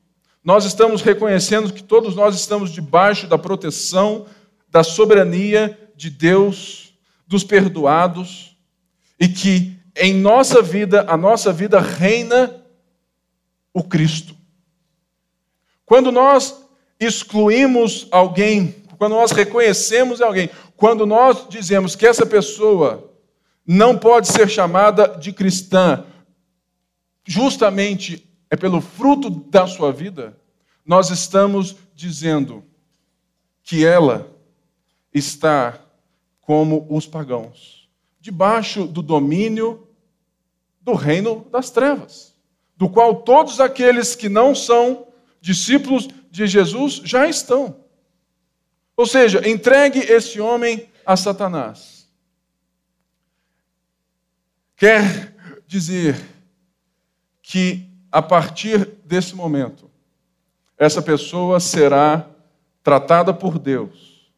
[0.44, 4.26] nós estamos reconhecendo que todos nós estamos debaixo da proteção,
[4.68, 6.94] da soberania de Deus,
[7.26, 8.56] dos perdoados,
[9.18, 12.64] e que em nossa vida, a nossa vida reina
[13.72, 14.36] o Cristo.
[15.84, 16.64] Quando nós
[17.00, 23.12] excluímos alguém, quando nós reconhecemos alguém, quando nós dizemos que essa pessoa
[23.66, 26.04] não pode ser chamada de cristã,
[27.24, 30.36] justamente é pelo fruto da sua vida,
[30.84, 32.64] nós estamos dizendo
[33.62, 34.34] que ela
[35.12, 35.78] está
[36.40, 37.77] como os pagãos,
[38.28, 39.88] debaixo do domínio
[40.82, 42.36] do reino das trevas,
[42.76, 45.08] do qual todos aqueles que não são
[45.40, 47.82] discípulos de Jesus já estão.
[48.94, 52.06] Ou seja, entregue esse homem a Satanás.
[54.76, 55.34] Quer
[55.66, 56.22] dizer
[57.40, 59.90] que a partir desse momento,
[60.76, 62.28] essa pessoa será
[62.82, 64.30] tratada por Deus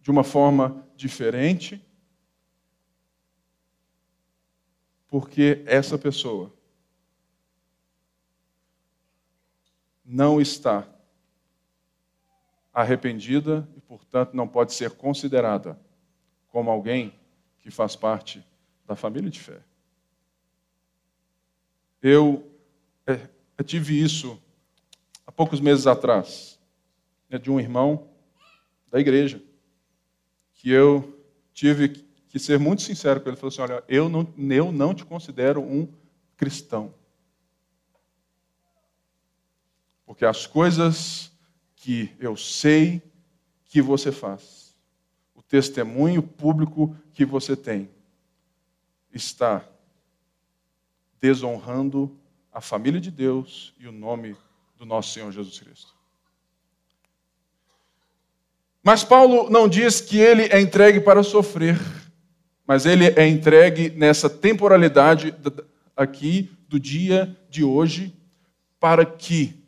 [0.00, 1.83] de uma forma diferente,
[5.14, 6.52] porque essa pessoa
[10.04, 10.84] não está
[12.72, 15.78] arrependida e, portanto, não pode ser considerada
[16.48, 17.14] como alguém
[17.60, 18.44] que faz parte
[18.84, 19.62] da família de fé.
[22.02, 22.52] Eu,
[23.06, 24.42] é, eu tive isso
[25.24, 26.58] há poucos meses atrás,
[27.30, 28.10] né, de um irmão
[28.90, 29.40] da igreja,
[30.54, 32.03] que eu tive
[32.34, 33.36] que ser muito sincero com ele.
[33.36, 35.86] Ele falou assim: Olha, eu não, eu não te considero um
[36.36, 36.92] cristão.
[40.04, 41.30] Porque as coisas
[41.76, 43.00] que eu sei
[43.66, 44.74] que você faz,
[45.32, 47.88] o testemunho público que você tem,
[49.12, 49.64] está
[51.20, 52.18] desonrando
[52.52, 54.36] a família de Deus e o nome
[54.76, 55.94] do nosso Senhor Jesus Cristo.
[58.82, 61.78] Mas Paulo não diz que ele é entregue para sofrer,
[62.66, 65.34] mas ele é entregue nessa temporalidade
[65.96, 68.14] aqui do dia de hoje
[68.80, 69.62] para que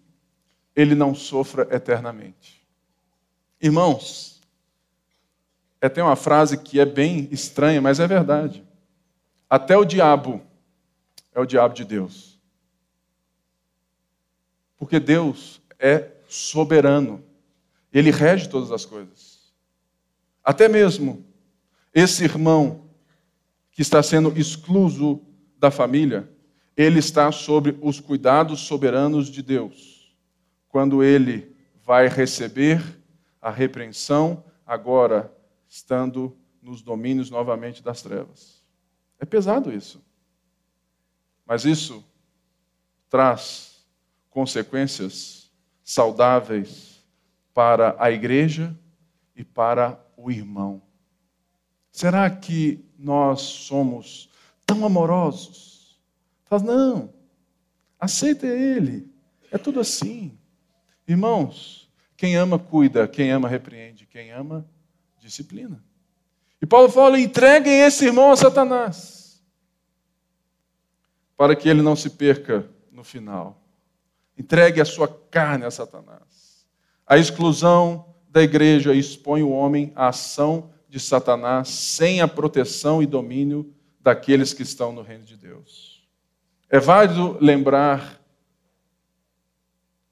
[0.75, 2.67] ele não sofra eternamente.
[3.61, 4.41] Irmãos,
[5.81, 8.65] é tem uma frase que é bem estranha, mas é verdade.
[9.49, 10.43] Até o diabo
[11.35, 12.39] é o diabo de Deus.
[14.77, 17.25] Porque Deus é soberano.
[17.93, 19.53] Ele rege todas as coisas.
[20.43, 21.25] Até mesmo
[21.95, 22.86] esse irmão
[23.77, 25.21] que está sendo excluso
[25.59, 26.27] da família,
[26.75, 30.17] ele está sob os cuidados soberanos de Deus.
[30.67, 32.83] Quando ele vai receber
[33.39, 35.31] a repreensão, agora
[35.69, 38.63] estando nos domínios novamente das trevas.
[39.21, 40.03] É pesado isso.
[41.45, 42.03] Mas isso
[43.11, 43.87] traz
[44.31, 45.53] consequências
[45.85, 47.07] saudáveis
[47.53, 48.75] para a igreja
[49.35, 50.81] e para o irmão.
[51.93, 54.29] Será que nós somos
[54.65, 55.99] tão amorosos?
[56.45, 57.13] Faz, não,
[57.99, 59.11] aceita ele,
[59.51, 60.39] é tudo assim.
[61.07, 64.69] Irmãos, quem ama, cuida, quem ama, repreende, quem ama,
[65.21, 65.83] disciplina.
[66.61, 69.43] E Paulo fala: entreguem esse irmão a Satanás,
[71.37, 73.63] para que ele não se perca no final.
[74.39, 76.67] Entregue a sua carne a Satanás.
[77.07, 83.07] A exclusão da igreja expõe o homem à ação de Satanás sem a proteção e
[83.07, 86.07] domínio daqueles que estão no reino de Deus.
[86.69, 88.21] É válido lembrar,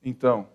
[0.02, 0.48] então,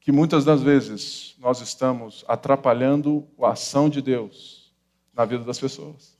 [0.00, 4.72] que muitas das vezes nós estamos atrapalhando a ação de Deus
[5.14, 6.18] na vida das pessoas.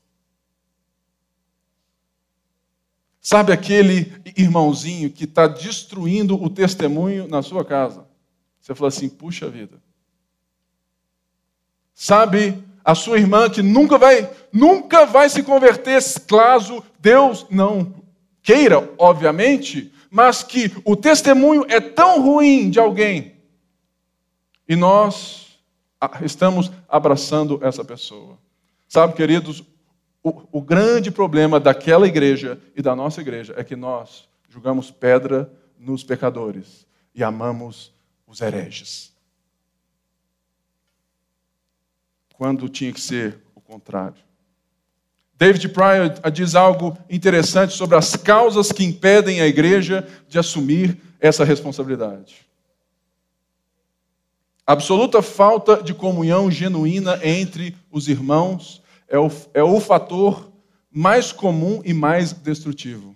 [3.19, 8.07] Sabe aquele irmãozinho que está destruindo o testemunho na sua casa?
[8.59, 9.81] Você fala assim: puxa vida.
[11.93, 17.93] Sabe a sua irmã que nunca vai, nunca vai se converter, caso Deus não
[18.41, 23.33] queira, obviamente, mas que o testemunho é tão ruim de alguém
[24.67, 25.59] e nós
[26.23, 28.37] estamos abraçando essa pessoa.
[28.87, 29.63] Sabe, queridos,
[30.21, 35.51] o, o grande problema daquela igreja e da nossa igreja é que nós julgamos pedra
[35.77, 37.93] nos pecadores e amamos
[38.27, 39.12] os hereges.
[42.43, 44.21] Quando tinha que ser o contrário.
[45.33, 51.45] David Pryor diz algo interessante sobre as causas que impedem a igreja de assumir essa
[51.45, 52.45] responsabilidade.
[54.67, 60.51] Absoluta falta de comunhão genuína entre os irmãos é o, é o fator
[60.91, 63.12] mais comum e mais destrutivo.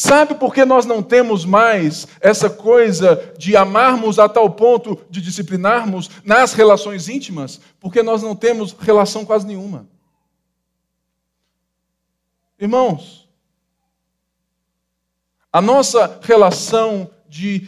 [0.00, 5.20] Sabe por que nós não temos mais essa coisa de amarmos a tal ponto de
[5.20, 7.60] disciplinarmos nas relações íntimas?
[7.80, 9.88] Porque nós não temos relação quase nenhuma.
[12.60, 13.28] Irmãos,
[15.52, 17.66] a nossa relação de,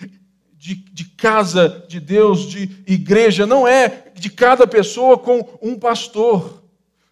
[0.53, 6.61] de, de, casa de Deus, de igreja, não é de cada pessoa com um pastor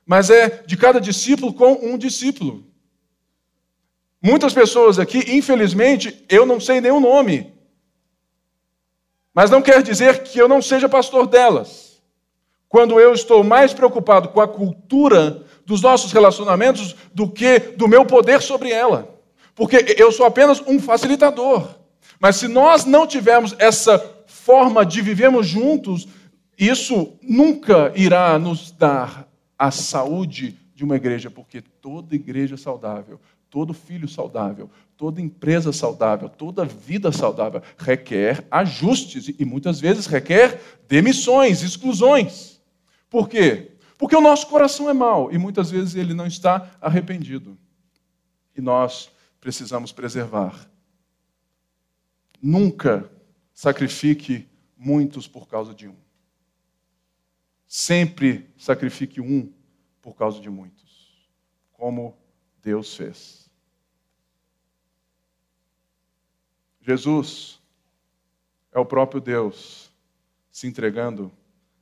[0.06, 2.67] mas é de cada discípulo com um discípulo.
[4.20, 7.52] Muitas pessoas aqui, infelizmente, eu não sei nenhum nome.
[9.32, 12.02] Mas não quer dizer que eu não seja pastor delas.
[12.68, 18.04] Quando eu estou mais preocupado com a cultura dos nossos relacionamentos do que do meu
[18.04, 19.14] poder sobre ela.
[19.54, 21.68] Porque eu sou apenas um facilitador.
[22.18, 26.08] Mas se nós não tivermos essa forma de vivermos juntos,
[26.58, 29.28] isso nunca irá nos dar
[29.58, 36.28] a saúde de uma igreja, porque toda igreja saudável, todo filho saudável, toda empresa saudável,
[36.28, 42.60] toda vida saudável requer ajustes e muitas vezes requer demissões, exclusões.
[43.08, 43.72] Por quê?
[43.96, 47.58] Porque o nosso coração é mau e muitas vezes ele não está arrependido.
[48.56, 50.68] E nós precisamos preservar.
[52.40, 53.10] Nunca
[53.52, 55.96] sacrifique muitos por causa de um.
[57.66, 59.52] Sempre sacrifique um
[60.00, 61.28] por causa de muitos,
[61.72, 62.16] como
[62.62, 63.37] Deus fez.
[66.88, 67.60] Jesus
[68.72, 69.90] é o próprio Deus
[70.50, 71.30] se entregando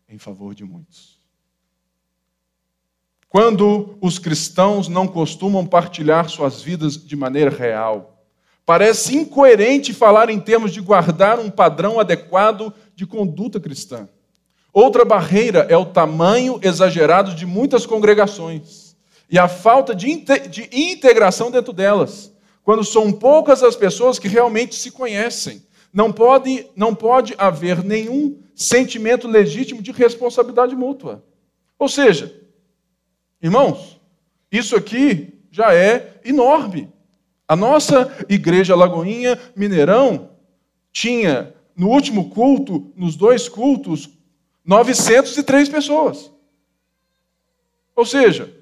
[0.09, 1.21] em favor de muitos.
[3.29, 8.25] quando os cristãos não costumam partilhar suas vidas de maneira real.
[8.65, 14.09] Parece incoerente falar em termos de guardar um padrão adequado de conduta cristã.
[14.73, 18.97] Outra barreira é o tamanho exagerado de muitas congregações
[19.31, 20.09] e a falta de,
[20.73, 22.33] integração dentro delas,
[22.67, 25.65] quando são poucas as pessoas que realmente se conhecem.
[25.91, 31.25] Não pode, não pode haver nenhum sentimento legítimo de responsabilidade mútua.
[31.79, 32.45] Ou seja,
[33.47, 34.01] Irmãos,
[34.51, 36.93] isso aqui já é enorme.
[37.47, 40.31] A nossa igreja Lagoinha Mineirão
[40.91, 44.09] tinha, no último culto, nos dois cultos,
[44.65, 46.33] 903 pessoas.
[47.95, 48.53] Ou seja,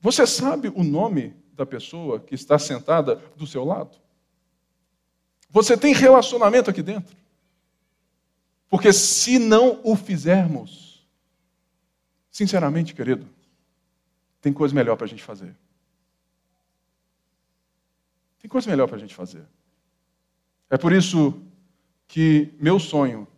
[0.00, 3.96] você sabe o nome da pessoa que está sentada do seu lado?
[5.50, 7.16] Você tem relacionamento aqui dentro?
[8.68, 10.84] Porque se não o fizermos,
[12.34, 13.28] Sinceramente, querido,
[14.40, 15.54] tem coisa melhor para a gente fazer.
[18.40, 19.44] Tem coisa melhor para a gente fazer.
[20.68, 21.40] É por isso
[22.08, 23.28] que meu sonho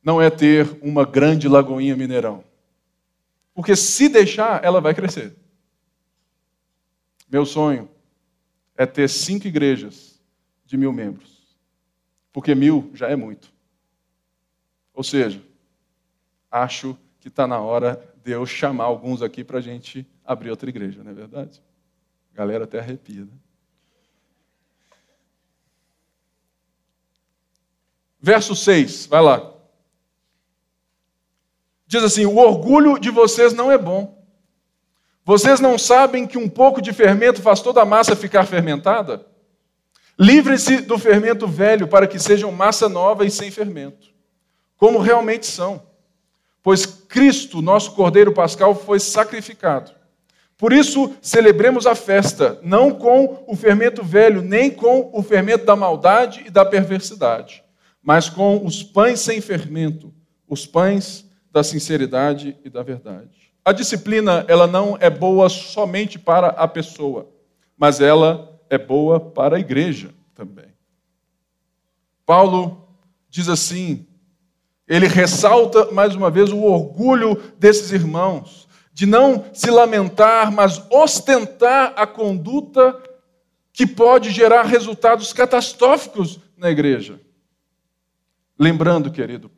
[0.00, 2.44] não é ter uma grande lagoinha Mineirão.
[3.52, 5.34] Porque se deixar, ela vai crescer.
[7.28, 7.88] Meu sonho
[8.76, 10.20] é ter cinco igrejas
[10.64, 11.56] de mil membros.
[12.32, 13.52] Porque mil já é muito.
[14.92, 15.42] Ou seja,
[16.50, 20.68] acho que está na hora de eu chamar alguns aqui para a gente abrir outra
[20.68, 21.62] igreja, não é verdade?
[22.32, 23.24] A galera até arrepia.
[23.24, 23.32] Né?
[28.20, 29.54] Verso 6, vai lá.
[31.86, 34.15] Diz assim: O orgulho de vocês não é bom.
[35.26, 39.26] Vocês não sabem que um pouco de fermento faz toda a massa ficar fermentada?
[40.18, 44.08] Livrem-se do fermento velho para que sejam massa nova e sem fermento,
[44.78, 45.82] como realmente são
[46.66, 49.92] pois Cristo, nosso Cordeiro Pascal, foi sacrificado.
[50.58, 55.76] Por isso, celebremos a festa, não com o fermento velho, nem com o fermento da
[55.76, 57.62] maldade e da perversidade,
[58.02, 60.12] mas com os pães sem fermento,
[60.48, 63.45] os pães da sinceridade e da verdade.
[63.66, 67.28] A disciplina, ela não é boa somente para a pessoa,
[67.76, 70.72] mas ela é boa para a igreja também.
[72.24, 72.88] Paulo
[73.28, 74.06] diz assim
[74.86, 81.92] ele ressalta mais uma vez o orgulho desses irmãos, de não se lamentar, mas ostentar
[81.96, 82.96] a conduta
[83.72, 87.20] que pode gerar resultados catastróficos na igreja.
[88.56, 89.50] Lembrando, querido,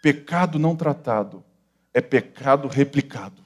[0.00, 1.42] pecado não tratado
[1.92, 3.40] é pecado replicado.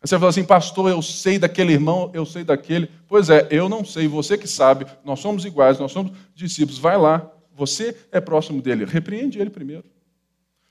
[0.00, 2.90] Você fala assim, pastor, eu sei daquele irmão, eu sei daquele.
[3.08, 6.78] Pois é, eu não sei, você que sabe, nós somos iguais, nós somos discípulos.
[6.78, 9.84] Vai lá, você é próximo dele, repreende ele primeiro.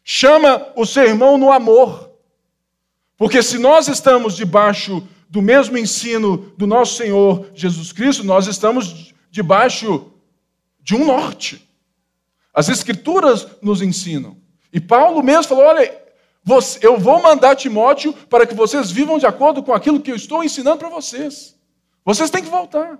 [0.03, 2.11] Chama o seu irmão no amor.
[3.17, 9.15] Porque se nós estamos debaixo do mesmo ensino do nosso Senhor Jesus Cristo, nós estamos
[9.31, 10.11] debaixo
[10.79, 11.67] de um norte.
[12.53, 14.42] As Escrituras nos ensinam.
[14.73, 16.03] E Paulo mesmo falou: olha,
[16.81, 20.43] eu vou mandar Timóteo para que vocês vivam de acordo com aquilo que eu estou
[20.43, 21.55] ensinando para vocês.
[22.03, 22.99] Vocês têm que voltar.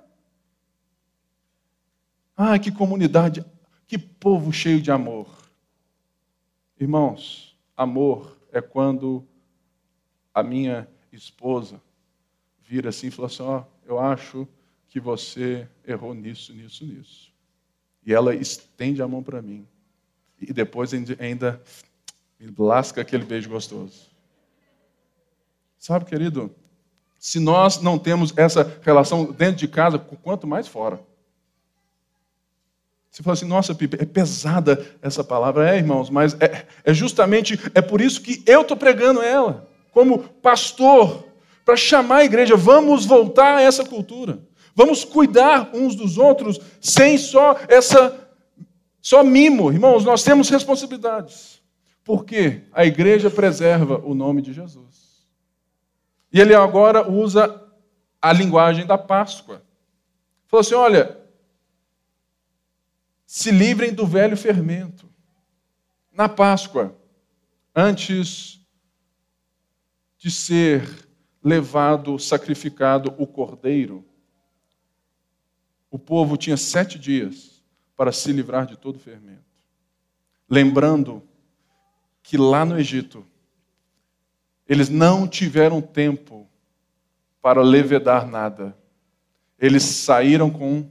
[2.38, 3.44] Ah, que comunidade
[3.88, 5.28] que povo cheio de amor.
[6.80, 9.28] Irmãos, amor é quando
[10.34, 11.82] a minha esposa
[12.62, 14.48] vira assim e fala assim: Ó, oh, eu acho
[14.88, 17.34] que você errou nisso, nisso, nisso.
[18.06, 19.68] E ela estende a mão para mim.
[20.48, 21.62] E depois ainda
[22.40, 24.12] me lasca aquele beijo gostoso.
[25.80, 26.54] Sabe, querido,
[27.20, 31.00] se nós não temos essa relação dentro de casa, quanto mais fora.
[33.10, 35.70] Você fala assim, nossa, Pipe, é pesada essa palavra.
[35.70, 40.20] É, irmãos, mas é, é justamente, é por isso que eu estou pregando ela, como
[40.20, 41.24] pastor,
[41.64, 44.40] para chamar a igreja, vamos voltar a essa cultura.
[44.76, 48.23] Vamos cuidar uns dos outros, sem só essa,
[49.04, 49.70] só mimo.
[49.70, 51.62] Irmãos, nós temos responsabilidades.
[52.06, 55.28] Porque a igreja preserva o nome de Jesus.
[56.32, 57.62] E ele agora usa
[58.22, 59.62] a linguagem da Páscoa.
[60.48, 61.20] Falou assim: olha,
[63.26, 65.12] se livrem do velho fermento.
[66.10, 66.96] Na Páscoa,
[67.76, 68.62] antes
[70.18, 71.10] de ser
[71.44, 74.06] levado, sacrificado o cordeiro,
[75.90, 77.53] o povo tinha sete dias
[77.96, 79.44] para se livrar de todo fermento.
[80.50, 81.22] Lembrando
[82.22, 83.26] que lá no Egito,
[84.68, 86.48] eles não tiveram tempo
[87.42, 88.78] para levedar nada.
[89.60, 90.90] Eles saíram com,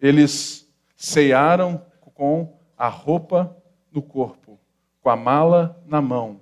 [0.00, 1.84] eles cearam
[2.14, 3.56] com a roupa
[3.90, 4.58] no corpo,
[5.00, 6.40] com a mala na mão,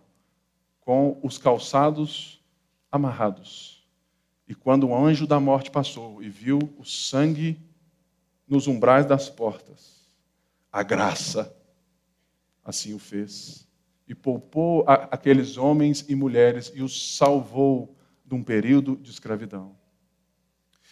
[0.81, 2.43] com os calçados
[2.91, 3.87] amarrados.
[4.49, 7.61] E quando o anjo da morte passou e viu o sangue
[8.53, 10.03] nos umbrais das portas,
[10.71, 11.57] a graça
[12.63, 13.67] assim o fez.
[14.07, 17.97] E poupou a, aqueles homens e mulheres e os salvou
[18.27, 19.75] de um período de escravidão.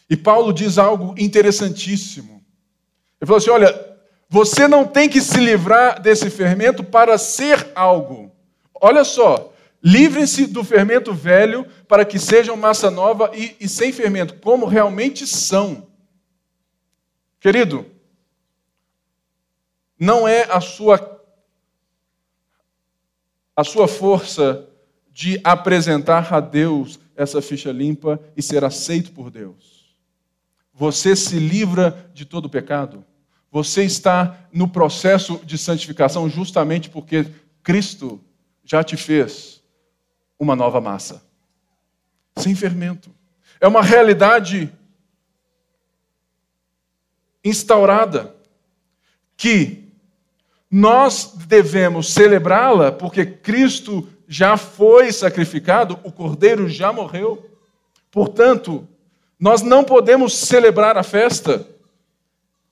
[0.08, 2.42] E Paulo diz algo interessantíssimo.
[3.20, 8.32] Ele falou assim: olha, você não tem que se livrar desse fermento para ser algo.
[8.74, 9.52] Olha só,
[9.82, 15.26] livrem-se do fermento velho para que sejam massa nova e, e sem fermento, como realmente
[15.26, 15.89] são.
[17.40, 17.86] Querido,
[19.98, 21.18] não é a sua
[23.56, 24.66] a sua força
[25.10, 29.94] de apresentar a Deus essa ficha limpa e ser aceito por Deus.
[30.72, 33.04] Você se livra de todo pecado.
[33.50, 37.26] Você está no processo de santificação justamente porque
[37.62, 38.18] Cristo
[38.64, 39.62] já te fez
[40.38, 41.22] uma nova massa,
[42.36, 43.10] sem fermento.
[43.60, 44.72] É uma realidade
[47.44, 48.34] instaurada
[49.36, 49.84] que
[50.70, 57.50] nós devemos celebrá-la porque Cristo já foi sacrificado, o cordeiro já morreu.
[58.10, 58.86] Portanto,
[59.38, 61.66] nós não podemos celebrar a festa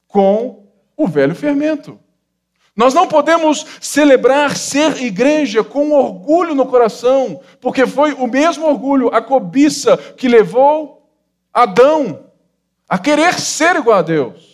[0.07, 0.67] com
[0.97, 1.99] o velho fermento.
[2.77, 9.09] Nós não podemos celebrar ser igreja com orgulho no coração, porque foi o mesmo orgulho,
[9.13, 11.11] a cobiça, que levou
[11.53, 12.27] Adão
[12.89, 14.48] a querer ser igual a Deus.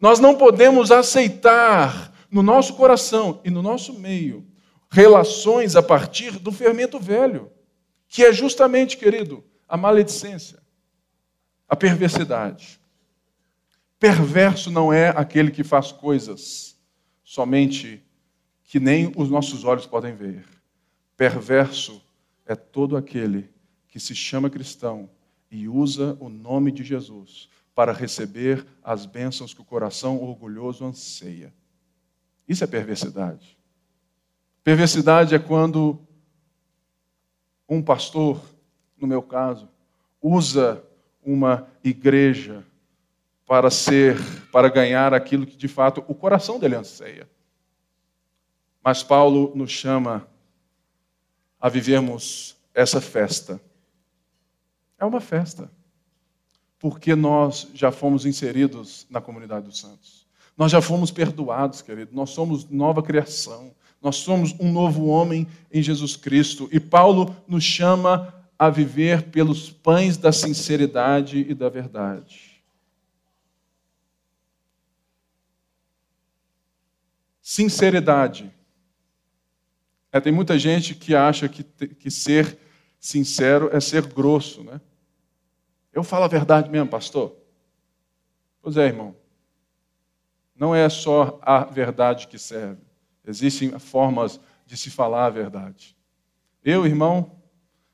[0.00, 4.46] Nós não podemos aceitar no nosso coração e no nosso meio
[4.90, 7.50] relações a partir do fermento velho,
[8.08, 10.62] que é justamente, querido, a maledicência,
[11.68, 12.80] a perversidade.
[13.98, 16.78] Perverso não é aquele que faz coisas
[17.24, 18.04] somente
[18.64, 20.44] que nem os nossos olhos podem ver.
[21.16, 22.02] Perverso
[22.44, 23.50] é todo aquele
[23.88, 25.08] que se chama cristão
[25.50, 31.52] e usa o nome de Jesus para receber as bênçãos que o coração orgulhoso anseia.
[32.48, 33.58] Isso é perversidade.
[34.64, 36.00] Perversidade é quando
[37.68, 38.40] um pastor,
[38.96, 39.68] no meu caso,
[40.22, 40.82] usa
[41.22, 42.64] uma igreja
[43.46, 44.16] para ser,
[44.50, 47.28] para ganhar aquilo que de fato o coração dele anseia.
[48.82, 50.26] Mas Paulo nos chama
[51.60, 53.60] a vivermos essa festa.
[54.98, 55.70] É uma festa,
[56.78, 60.26] porque nós já fomos inseridos na comunidade dos santos.
[60.56, 62.12] Nós já fomos perdoados, querido.
[62.14, 63.74] Nós somos nova criação.
[64.00, 66.68] Nós somos um novo homem em Jesus Cristo.
[66.72, 72.62] E Paulo nos chama a viver pelos pães da sinceridade e da verdade.
[77.42, 78.50] Sinceridade.
[80.10, 82.58] É, tem muita gente que acha que, que ser
[82.98, 84.80] sincero é ser grosso, né?
[85.96, 87.34] Eu falo a verdade mesmo, pastor.
[88.60, 89.16] Pois é, irmão.
[90.54, 92.82] Não é só a verdade que serve.
[93.26, 95.96] Existem formas de se falar a verdade.
[96.62, 97.40] Eu, irmão,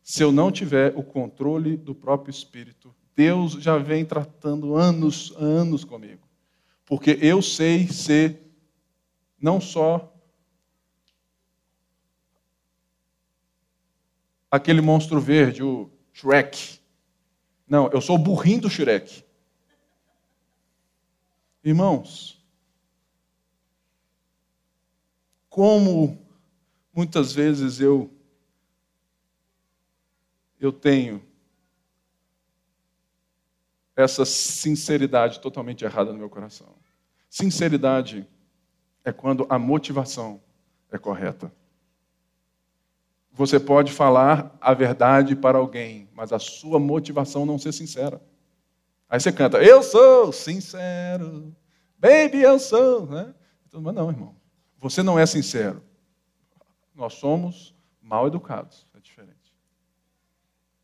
[0.03, 5.85] se eu não tiver o controle do próprio espírito, Deus já vem tratando anos, anos
[5.85, 6.27] comigo.
[6.85, 8.53] Porque eu sei ser
[9.41, 10.13] não só
[14.51, 16.82] aquele monstro verde, o Shrek.
[17.73, 19.25] Não, eu sou o burrinho do Shrek.
[21.65, 22.39] Irmãos,
[25.49, 26.23] como
[26.93, 28.11] muitas vezes eu
[30.61, 31.25] eu tenho
[33.97, 36.75] essa sinceridade totalmente errada no meu coração.
[37.31, 38.29] Sinceridade
[39.03, 40.43] é quando a motivação
[40.91, 41.51] é correta.
[43.33, 48.21] Você pode falar a verdade para alguém, mas a sua motivação não ser sincera.
[49.09, 51.55] Aí você canta, eu sou sincero,
[51.99, 53.07] baby, eu sou.
[53.07, 53.35] Né?
[53.73, 54.35] Mas não, irmão.
[54.79, 55.83] Você não é sincero.
[56.95, 58.87] Nós somos mal educados.
[58.95, 59.55] É diferente.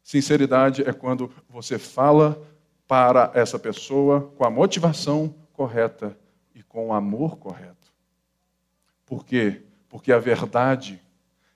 [0.02, 2.42] Sinceridade é quando você fala
[2.86, 6.16] para essa pessoa com a motivação correta
[6.54, 7.92] e com o amor correto.
[9.04, 9.62] Por quê?
[9.88, 11.02] Porque a verdade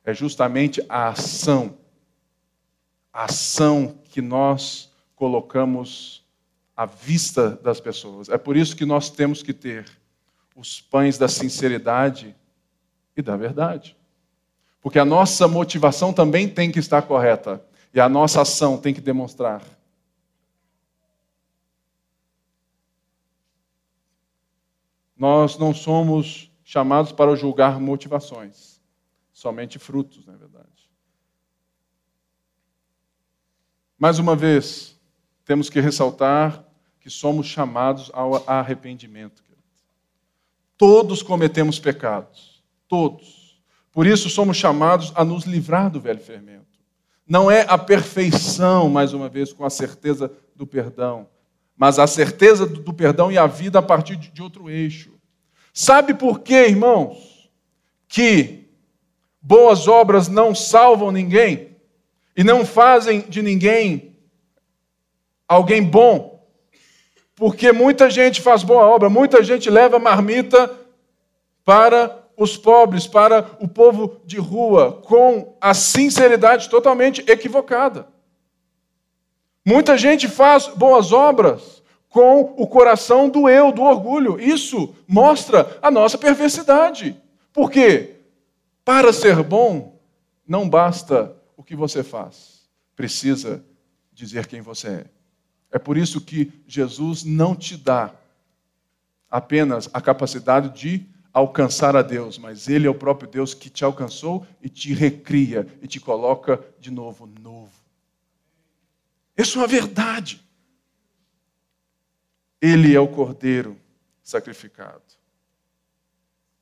[0.04, 1.78] é justamente a ação,
[3.12, 6.24] a ação que nós colocamos
[6.76, 8.28] à vista das pessoas.
[8.28, 9.86] É por isso que nós temos que ter
[10.56, 12.34] os pães da sinceridade
[13.16, 13.96] e da verdade.
[14.80, 19.00] Porque a nossa motivação também tem que estar correta e a nossa ação tem que
[19.00, 19.62] demonstrar.
[25.16, 28.71] Nós não somos chamados para julgar motivações,
[29.32, 30.90] somente frutos, na verdade.
[33.98, 34.98] Mais uma vez,
[35.44, 36.64] temos que ressaltar
[37.00, 39.42] que somos chamados ao arrependimento.
[40.82, 43.62] Todos cometemos pecados, todos.
[43.92, 46.66] Por isso somos chamados a nos livrar do velho fermento.
[47.24, 51.28] Não é a perfeição, mais uma vez, com a certeza do perdão,
[51.76, 55.12] mas a certeza do perdão e a vida a partir de outro eixo.
[55.72, 57.48] Sabe por quê, irmãos,
[58.08, 58.61] que
[59.42, 61.76] boas obras não salvam ninguém
[62.36, 64.16] e não fazem de ninguém
[65.48, 66.46] alguém bom?
[67.34, 70.70] Porque muita gente faz boa obra, muita gente leva marmita
[71.64, 78.06] para os pobres, para o povo de rua, com a sinceridade totalmente equivocada.
[79.64, 84.40] Muita gente faz boas obras com o coração do eu, do orgulho.
[84.40, 87.16] Isso mostra a nossa perversidade.
[87.52, 88.16] Por quê?
[88.84, 90.00] Para ser bom,
[90.46, 93.64] não basta o que você faz, precisa
[94.12, 95.06] dizer quem você é.
[95.70, 98.14] É por isso que Jesus não te dá
[99.30, 103.84] apenas a capacidade de alcançar a Deus, mas Ele é o próprio Deus que te
[103.84, 107.72] alcançou e te recria e te coloca de novo novo.
[109.36, 110.44] Isso é uma verdade.
[112.60, 113.80] Ele é o Cordeiro
[114.22, 115.02] sacrificado.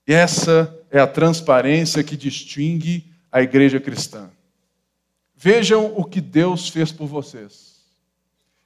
[0.06, 4.30] E essa é a transparência que distingue a igreja cristã.
[5.36, 7.80] Vejam o que Deus fez por vocês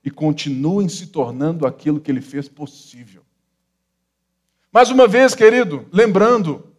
[0.05, 3.23] e continuem se tornando aquilo que Ele fez possível.
[4.73, 6.75] Mais uma vez, querido, lembrando,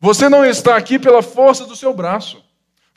[0.00, 2.42] você não está aqui pela força do seu braço.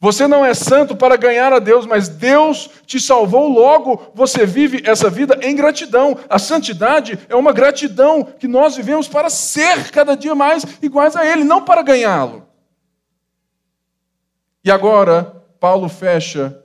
[0.02, 4.82] Você não é santo para ganhar a Deus, mas Deus te salvou, logo você vive
[4.84, 6.18] essa vida em gratidão.
[6.28, 11.24] A santidade é uma gratidão que nós vivemos para ser cada dia mais iguais a
[11.24, 12.48] Ele, não para ganhá-lo.
[14.64, 15.24] E agora,
[15.60, 16.64] Paulo fecha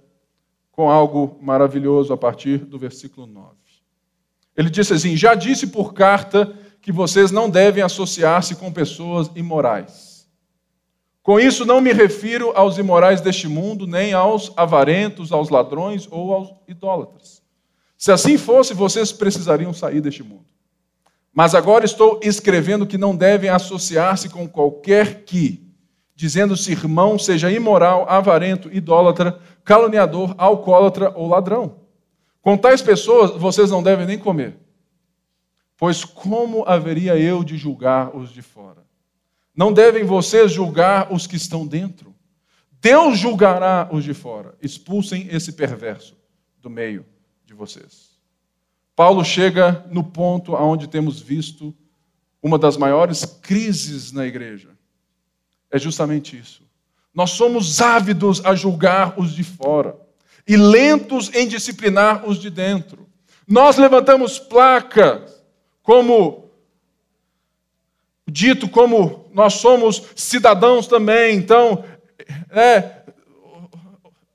[0.73, 3.55] com algo maravilhoso a partir do versículo 9.
[4.57, 10.06] Ele disse assim: Já disse por carta que vocês não devem associar-se com pessoas imorais.
[11.27, 16.33] Com isso, não me refiro aos imorais deste mundo, nem aos avarentos, aos ladrões ou
[16.33, 17.43] aos idólatras.
[17.99, 20.47] Se assim fosse, vocês precisariam sair deste mundo.
[21.35, 25.69] Mas agora estou escrevendo que não devem associar-se com qualquer que,
[26.15, 31.81] dizendo-se irmão, seja imoral, avarento, idólatra, caluniador, alcoólatra ou ladrão.
[32.41, 34.57] Com tais pessoas, vocês não devem nem comer.
[35.77, 38.86] Pois como haveria eu de julgar os de fora?
[39.57, 42.15] Não devem vocês julgar os que estão dentro.
[42.81, 44.55] Deus julgará os de fora.
[44.61, 46.15] Expulsem esse perverso
[46.61, 47.07] do meio
[47.47, 48.11] de vocês.
[48.95, 51.75] Paulo chega no ponto onde temos visto
[52.43, 54.69] uma das maiores crises na igreja.
[55.71, 56.63] É justamente isso.
[57.15, 59.97] Nós somos ávidos a julgar os de fora
[60.47, 63.09] e lentos em disciplinar os de dentro.
[63.49, 65.43] Nós levantamos placas
[65.83, 66.51] como
[68.29, 71.85] dito como nós somos cidadãos também, então
[72.51, 73.03] é,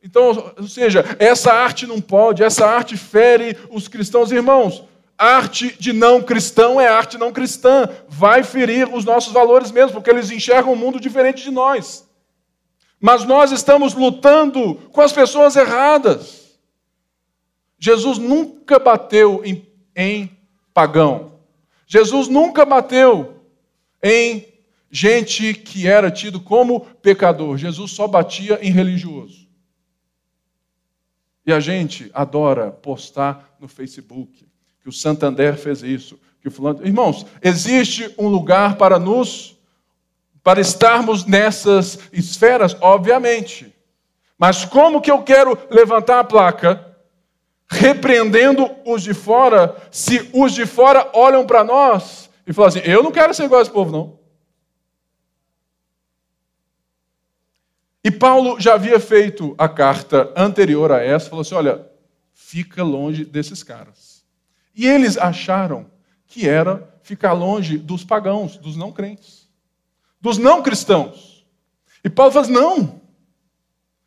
[0.04, 4.84] então, ou seja, essa arte não pode, essa arte fere os cristãos, irmãos.
[5.18, 10.12] Arte de não cristão é arte não cristã, vai ferir os nossos valores mesmo, porque
[10.12, 12.08] eles enxergam um mundo diferente de nós.
[13.00, 16.60] Mas nós estamos lutando com as pessoas erradas.
[17.80, 20.38] Jesus nunca bateu em, em
[20.72, 21.40] pagão.
[21.88, 23.42] Jesus nunca bateu
[24.04, 24.51] em
[24.92, 27.58] gente que era tido como pecador.
[27.58, 29.48] Jesus só batia em religioso.
[31.46, 34.46] E a gente adora postar no Facebook
[34.82, 36.86] que o Santander fez isso, que o fulano...
[36.86, 39.58] Irmãos, existe um lugar para nos
[40.44, 43.72] para estarmos nessas esferas, obviamente.
[44.40, 46.88] Mas como que eu quero levantar a placa
[47.70, 53.02] repreendendo os de fora, se os de fora olham para nós e falam assim: eu
[53.04, 54.21] não quero ser igual a esse povo, não.
[58.04, 61.88] E Paulo já havia feito a carta anterior a essa, falou assim: olha,
[62.34, 64.24] fica longe desses caras.
[64.76, 65.86] E eles acharam
[66.26, 69.48] que era ficar longe dos pagãos, dos não crentes,
[70.20, 71.46] dos não cristãos.
[72.04, 73.02] E Paulo fala: não,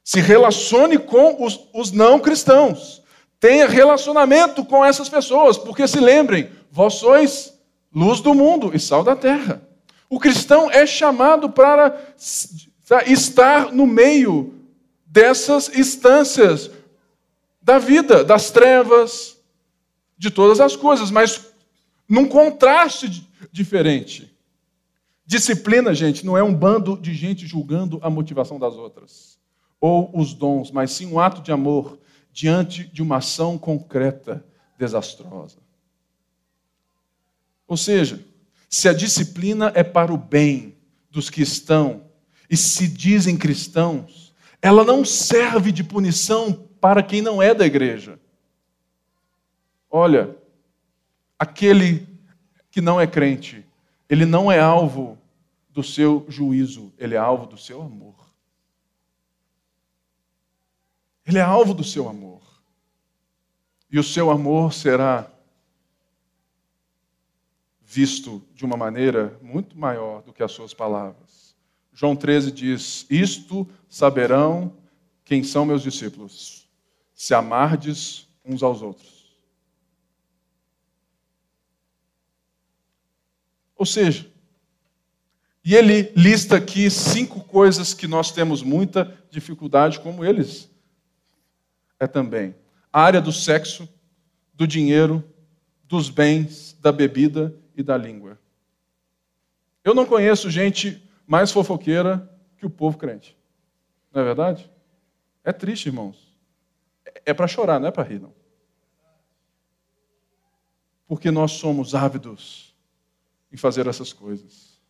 [0.02, 3.02] se relacione com os, os não cristãos.
[3.38, 7.54] Tenha relacionamento com essas pessoas, porque se lembrem, vós sois
[7.94, 9.62] luz do mundo e sal da terra.
[10.08, 12.14] O cristão é chamado para
[13.06, 14.54] estar no meio
[15.06, 16.70] dessas instâncias
[17.62, 19.38] da vida, das trevas,
[20.18, 21.52] de todas as coisas, mas
[22.08, 24.34] num contraste diferente.
[25.26, 29.38] Disciplina, gente, não é um bando de gente julgando a motivação das outras
[29.80, 31.98] ou os dons, mas sim um ato de amor
[32.32, 34.44] diante de uma ação concreta
[34.78, 35.58] desastrosa.
[37.66, 38.24] Ou seja,
[38.68, 40.76] se a disciplina é para o bem
[41.10, 42.03] dos que estão
[42.48, 48.18] e se dizem cristãos, ela não serve de punição para quem não é da igreja.
[49.90, 50.36] Olha,
[51.38, 52.08] aquele
[52.70, 53.64] que não é crente,
[54.08, 55.18] ele não é alvo
[55.70, 58.14] do seu juízo, ele é alvo do seu amor.
[61.26, 62.42] Ele é alvo do seu amor.
[63.90, 65.30] E o seu amor será
[67.80, 71.43] visto de uma maneira muito maior do que as suas palavras.
[71.94, 74.76] João 13 diz: Isto saberão
[75.24, 76.68] quem são meus discípulos,
[77.14, 79.38] se amardes uns aos outros.
[83.76, 84.30] Ou seja,
[85.64, 90.70] e ele lista aqui cinco coisas que nós temos muita dificuldade, como eles
[91.98, 92.54] é também:
[92.92, 93.88] a área do sexo,
[94.52, 95.24] do dinheiro,
[95.84, 98.38] dos bens, da bebida e da língua.
[99.82, 103.36] Eu não conheço gente mais fofoqueira que o povo crente.
[104.12, 104.70] Não é verdade?
[105.42, 106.36] É triste, irmãos.
[107.24, 108.32] É para chorar, não é para rir, não.
[111.06, 112.74] Porque nós somos ávidos
[113.52, 114.80] em fazer essas coisas.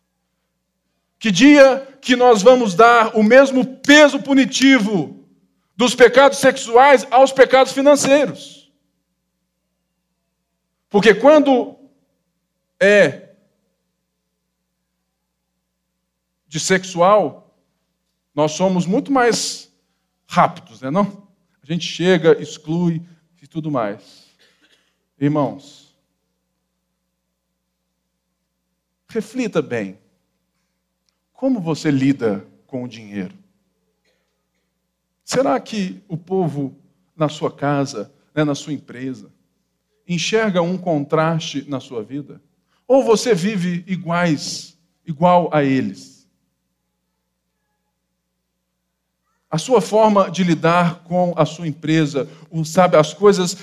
[1.19, 5.27] Que dia que nós vamos dar o mesmo peso punitivo
[5.75, 8.71] dos pecados sexuais aos pecados financeiros?
[10.89, 11.77] Porque quando
[12.79, 13.24] é
[16.55, 17.53] de sexual,
[18.33, 19.69] nós somos muito mais
[20.25, 21.27] rápidos, né, não?
[21.61, 23.01] A gente chega, exclui
[23.41, 24.27] e tudo mais.
[25.19, 25.93] Irmãos,
[29.09, 29.99] reflita bem.
[31.33, 33.35] Como você lida com o dinheiro?
[35.25, 36.73] Será que o povo
[37.17, 39.29] na sua casa, né, na sua empresa,
[40.07, 42.41] enxerga um contraste na sua vida?
[42.87, 46.14] Ou você vive iguais, igual a eles?
[49.55, 52.27] A sua forma de lidar com a sua empresa,
[52.65, 53.55] sabe, as coisas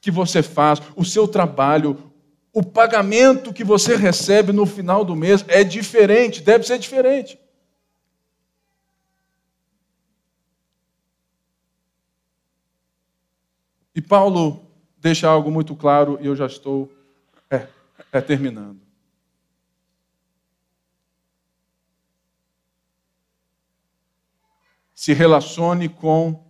[0.00, 2.12] que você faz, o seu trabalho,
[2.52, 7.36] o pagamento que você recebe no final do mês é diferente, deve ser diferente.
[13.92, 14.64] E Paulo
[14.98, 16.88] deixa algo muito claro, e eu já estou
[17.50, 17.66] é,
[18.12, 18.89] é terminando.
[25.00, 26.44] Se relacione com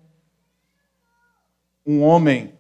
[1.87, 2.59] um homem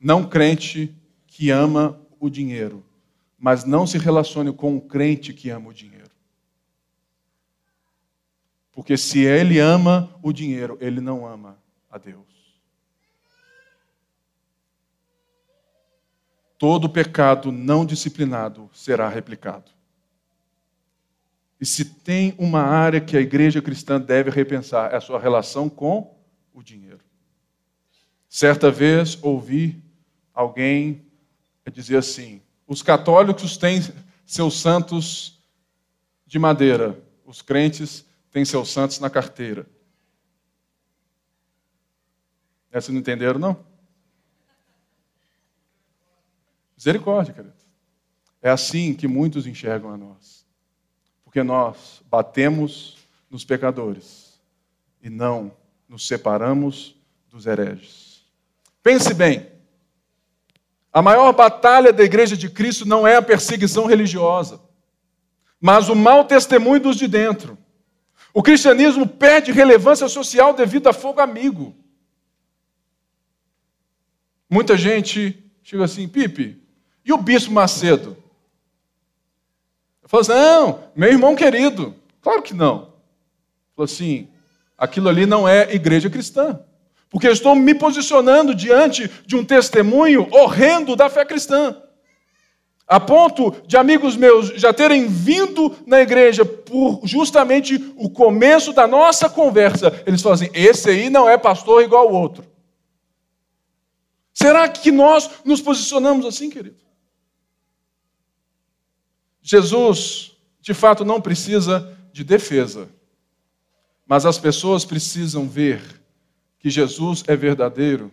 [0.00, 2.82] não crente que ama o dinheiro,
[3.38, 6.10] mas não se relacione com um crente que ama o dinheiro.
[8.72, 11.58] Porque se ele ama o dinheiro, ele não ama
[11.90, 12.24] a Deus.
[16.58, 19.75] todo pecado não disciplinado será replicado.
[21.60, 25.68] E se tem uma área que a igreja cristã deve repensar, é a sua relação
[25.68, 26.14] com
[26.52, 27.00] o dinheiro.
[28.28, 29.82] Certa vez ouvi
[30.34, 31.06] alguém
[31.72, 33.80] dizer assim: os católicos têm
[34.26, 35.40] seus santos
[36.26, 39.66] de madeira, os crentes têm seus santos na carteira.
[42.70, 43.64] Essa não entenderam, não?
[46.76, 47.54] Misericórdia, querido.
[48.42, 50.35] É assim que muitos enxergam a nós.
[51.36, 52.96] Porque nós batemos
[53.28, 54.40] nos pecadores
[55.02, 55.52] e não
[55.86, 56.96] nos separamos
[57.28, 58.24] dos hereges.
[58.82, 59.46] Pense bem.
[60.90, 64.62] A maior batalha da igreja de Cristo não é a perseguição religiosa,
[65.60, 67.58] mas o mau testemunho dos de dentro.
[68.32, 71.76] O cristianismo perde relevância social devido a fogo amigo.
[74.48, 76.58] Muita gente chega assim, Pipe,
[77.04, 78.25] e o bispo Macedo?
[80.06, 81.94] Eu falei assim: não, meu irmão querido.
[82.22, 82.92] Claro que não.
[83.74, 84.28] Falou assim:
[84.78, 86.60] aquilo ali não é igreja cristã.
[87.10, 91.82] Porque eu estou me posicionando diante de um testemunho horrendo da fé cristã.
[92.86, 98.86] A ponto de amigos meus já terem vindo na igreja por justamente o começo da
[98.86, 100.04] nossa conversa.
[100.06, 102.44] Eles falam assim: esse aí não é pastor igual o outro.
[104.32, 106.85] Será que nós nos posicionamos assim, querido?
[109.48, 112.88] Jesus, de fato, não precisa de defesa,
[114.04, 115.80] mas as pessoas precisam ver
[116.58, 118.12] que Jesus é verdadeiro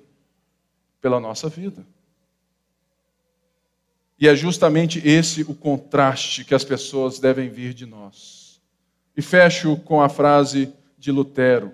[1.02, 1.84] pela nossa vida.
[4.20, 8.62] E é justamente esse o contraste que as pessoas devem vir de nós.
[9.18, 11.74] E fecho com a frase de Lutero: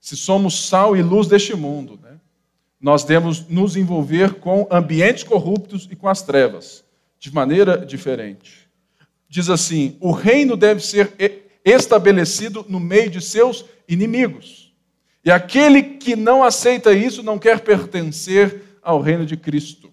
[0.00, 2.18] Se somos sal e luz deste mundo, né?
[2.80, 6.82] nós devemos nos envolver com ambientes corruptos e com as trevas,
[7.18, 8.57] de maneira diferente.
[9.28, 11.12] Diz assim: o reino deve ser
[11.64, 14.72] estabelecido no meio de seus inimigos.
[15.24, 19.92] E aquele que não aceita isso não quer pertencer ao reino de Cristo.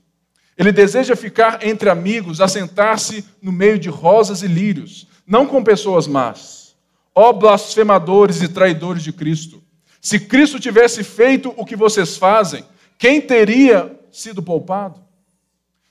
[0.58, 6.08] Ele deseja ficar entre amigos, assentar-se no meio de rosas e lírios, não com pessoas
[6.08, 6.76] más.
[7.14, 9.62] Ó blasfemadores e traidores de Cristo!
[10.00, 12.64] Se Cristo tivesse feito o que vocês fazem,
[12.98, 15.04] quem teria sido poupado?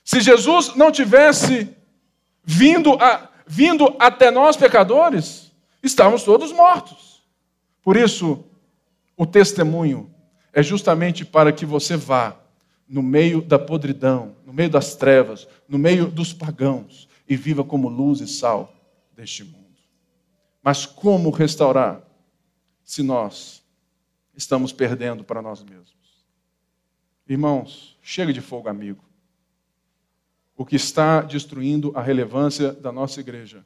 [0.05, 1.69] Se Jesus não tivesse
[2.41, 7.23] vindo, a, vindo até nós, pecadores, estávamos todos mortos.
[7.81, 8.43] Por isso,
[9.15, 10.13] o testemunho
[10.51, 12.35] é justamente para que você vá
[12.87, 17.89] no meio da podridão, no meio das trevas, no meio dos pagãos e viva como
[17.89, 18.73] luz e sal
[19.15, 19.65] deste mundo.
[20.61, 22.01] Mas como restaurar
[22.83, 23.63] se nós
[24.35, 25.93] estamos perdendo para nós mesmos?
[27.27, 29.03] Irmãos, chega de fogo amigo.
[30.55, 33.65] O que está destruindo a relevância da nossa igreja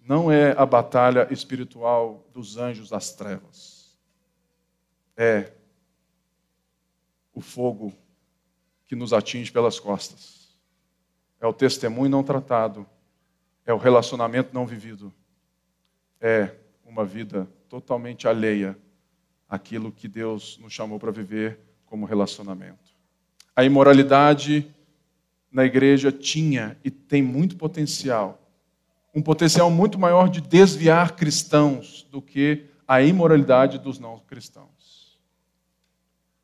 [0.00, 3.98] não é a batalha espiritual dos anjos das trevas.
[5.16, 5.52] É
[7.34, 7.92] o fogo
[8.86, 10.56] que nos atinge pelas costas.
[11.40, 12.86] É o testemunho não tratado.
[13.66, 15.12] É o relacionamento não vivido.
[16.20, 16.54] É
[16.84, 18.78] uma vida totalmente alheia
[19.48, 22.94] àquilo que Deus nos chamou para viver como relacionamento.
[23.54, 24.72] A imoralidade
[25.56, 28.46] na igreja tinha e tem muito potencial
[29.16, 35.18] um potencial muito maior de desviar cristãos do que a imoralidade dos não cristãos.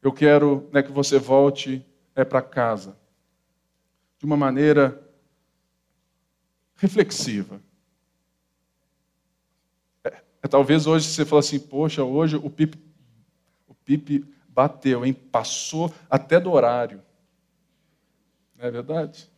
[0.00, 1.84] Eu quero né, que você volte
[2.16, 2.96] é, para casa
[4.18, 4.98] de uma maneira
[6.76, 7.60] reflexiva.
[10.02, 12.78] É, é, talvez hoje você fale assim, poxa, hoje o Pipe,
[13.68, 15.12] o Pipe bateu, hein?
[15.12, 17.02] passou até do horário.
[18.62, 19.28] Não é verdade?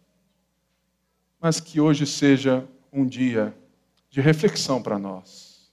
[1.40, 2.62] Mas que hoje seja
[2.92, 3.56] um dia
[4.10, 5.72] de reflexão para nós.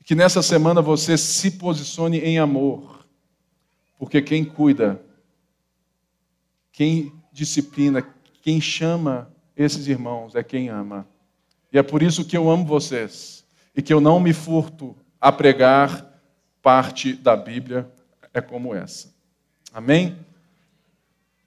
[0.00, 3.06] E que nessa semana você se posicione em amor,
[3.98, 4.98] porque quem cuida,
[6.72, 8.00] quem disciplina,
[8.40, 11.06] quem chama esses irmãos é quem ama.
[11.70, 13.44] E é por isso que eu amo vocês
[13.76, 16.18] e que eu não me furto a pregar
[16.62, 17.92] parte da Bíblia
[18.32, 19.14] é como essa.
[19.70, 20.16] Amém?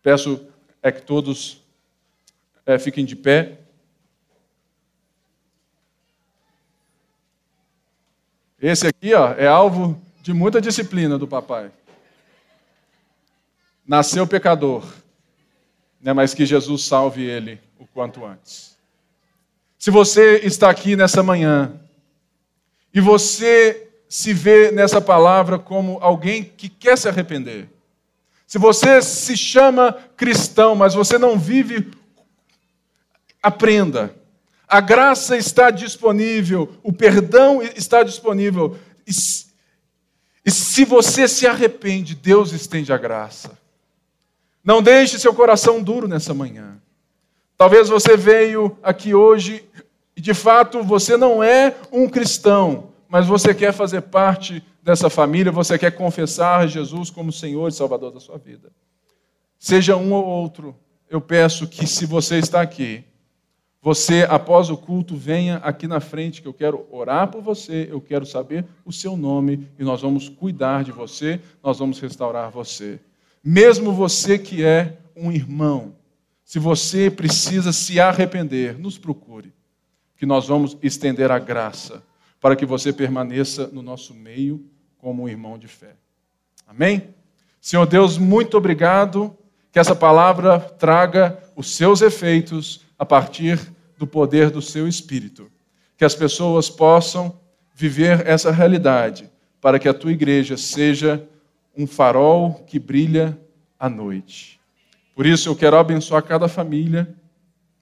[0.04, 0.53] Peço
[0.84, 1.64] é que todos
[2.66, 3.58] é, fiquem de pé.
[8.62, 11.72] Esse aqui ó, é alvo de muita disciplina do papai.
[13.86, 14.86] Nasceu pecador,
[16.02, 18.78] né, mas que Jesus salve ele o quanto antes.
[19.78, 21.80] Se você está aqui nessa manhã
[22.94, 27.73] e você se vê nessa palavra como alguém que quer se arrepender,
[28.54, 31.90] se você se chama cristão, mas você não vive,
[33.42, 34.14] aprenda.
[34.68, 38.78] A graça está disponível, o perdão está disponível.
[39.08, 39.12] E,
[40.46, 43.58] e se você se arrepende, Deus estende a graça.
[44.64, 46.80] Não deixe seu coração duro nessa manhã.
[47.58, 49.68] Talvez você veio aqui hoje
[50.16, 55.52] e de fato você não é um cristão, mas você quer fazer parte dessa família,
[55.52, 58.72] você quer confessar Jesus como Senhor e Salvador da sua vida.
[59.60, 60.76] Seja um ou outro,
[61.08, 63.04] eu peço que se você está aqui,
[63.80, 68.02] você, após o culto, venha aqui na frente, que eu quero orar por você, eu
[68.02, 73.00] quero saber o seu nome e nós vamos cuidar de você, nós vamos restaurar você.
[73.44, 75.94] Mesmo você que é um irmão,
[76.44, 79.54] se você precisa se arrepender, nos procure,
[80.18, 82.02] que nós vamos estender a graça
[82.44, 85.96] para que você permaneça no nosso meio como um irmão de fé.
[86.68, 87.16] Amém?
[87.62, 89.34] Senhor Deus, muito obrigado
[89.72, 93.58] que essa palavra traga os seus efeitos a partir
[93.98, 95.50] do poder do seu espírito.
[95.96, 97.40] Que as pessoas possam
[97.74, 99.32] viver essa realidade,
[99.62, 101.26] para que a tua igreja seja
[101.78, 103.40] um farol que brilha
[103.80, 104.60] à noite.
[105.16, 107.16] Por isso eu quero abençoar cada família,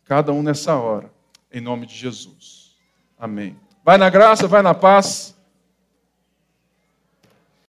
[0.05, 1.11] cada um nessa hora,
[1.51, 2.75] em nome de Jesus.
[3.17, 3.57] Amém.
[3.83, 5.35] Vai na graça, vai na paz.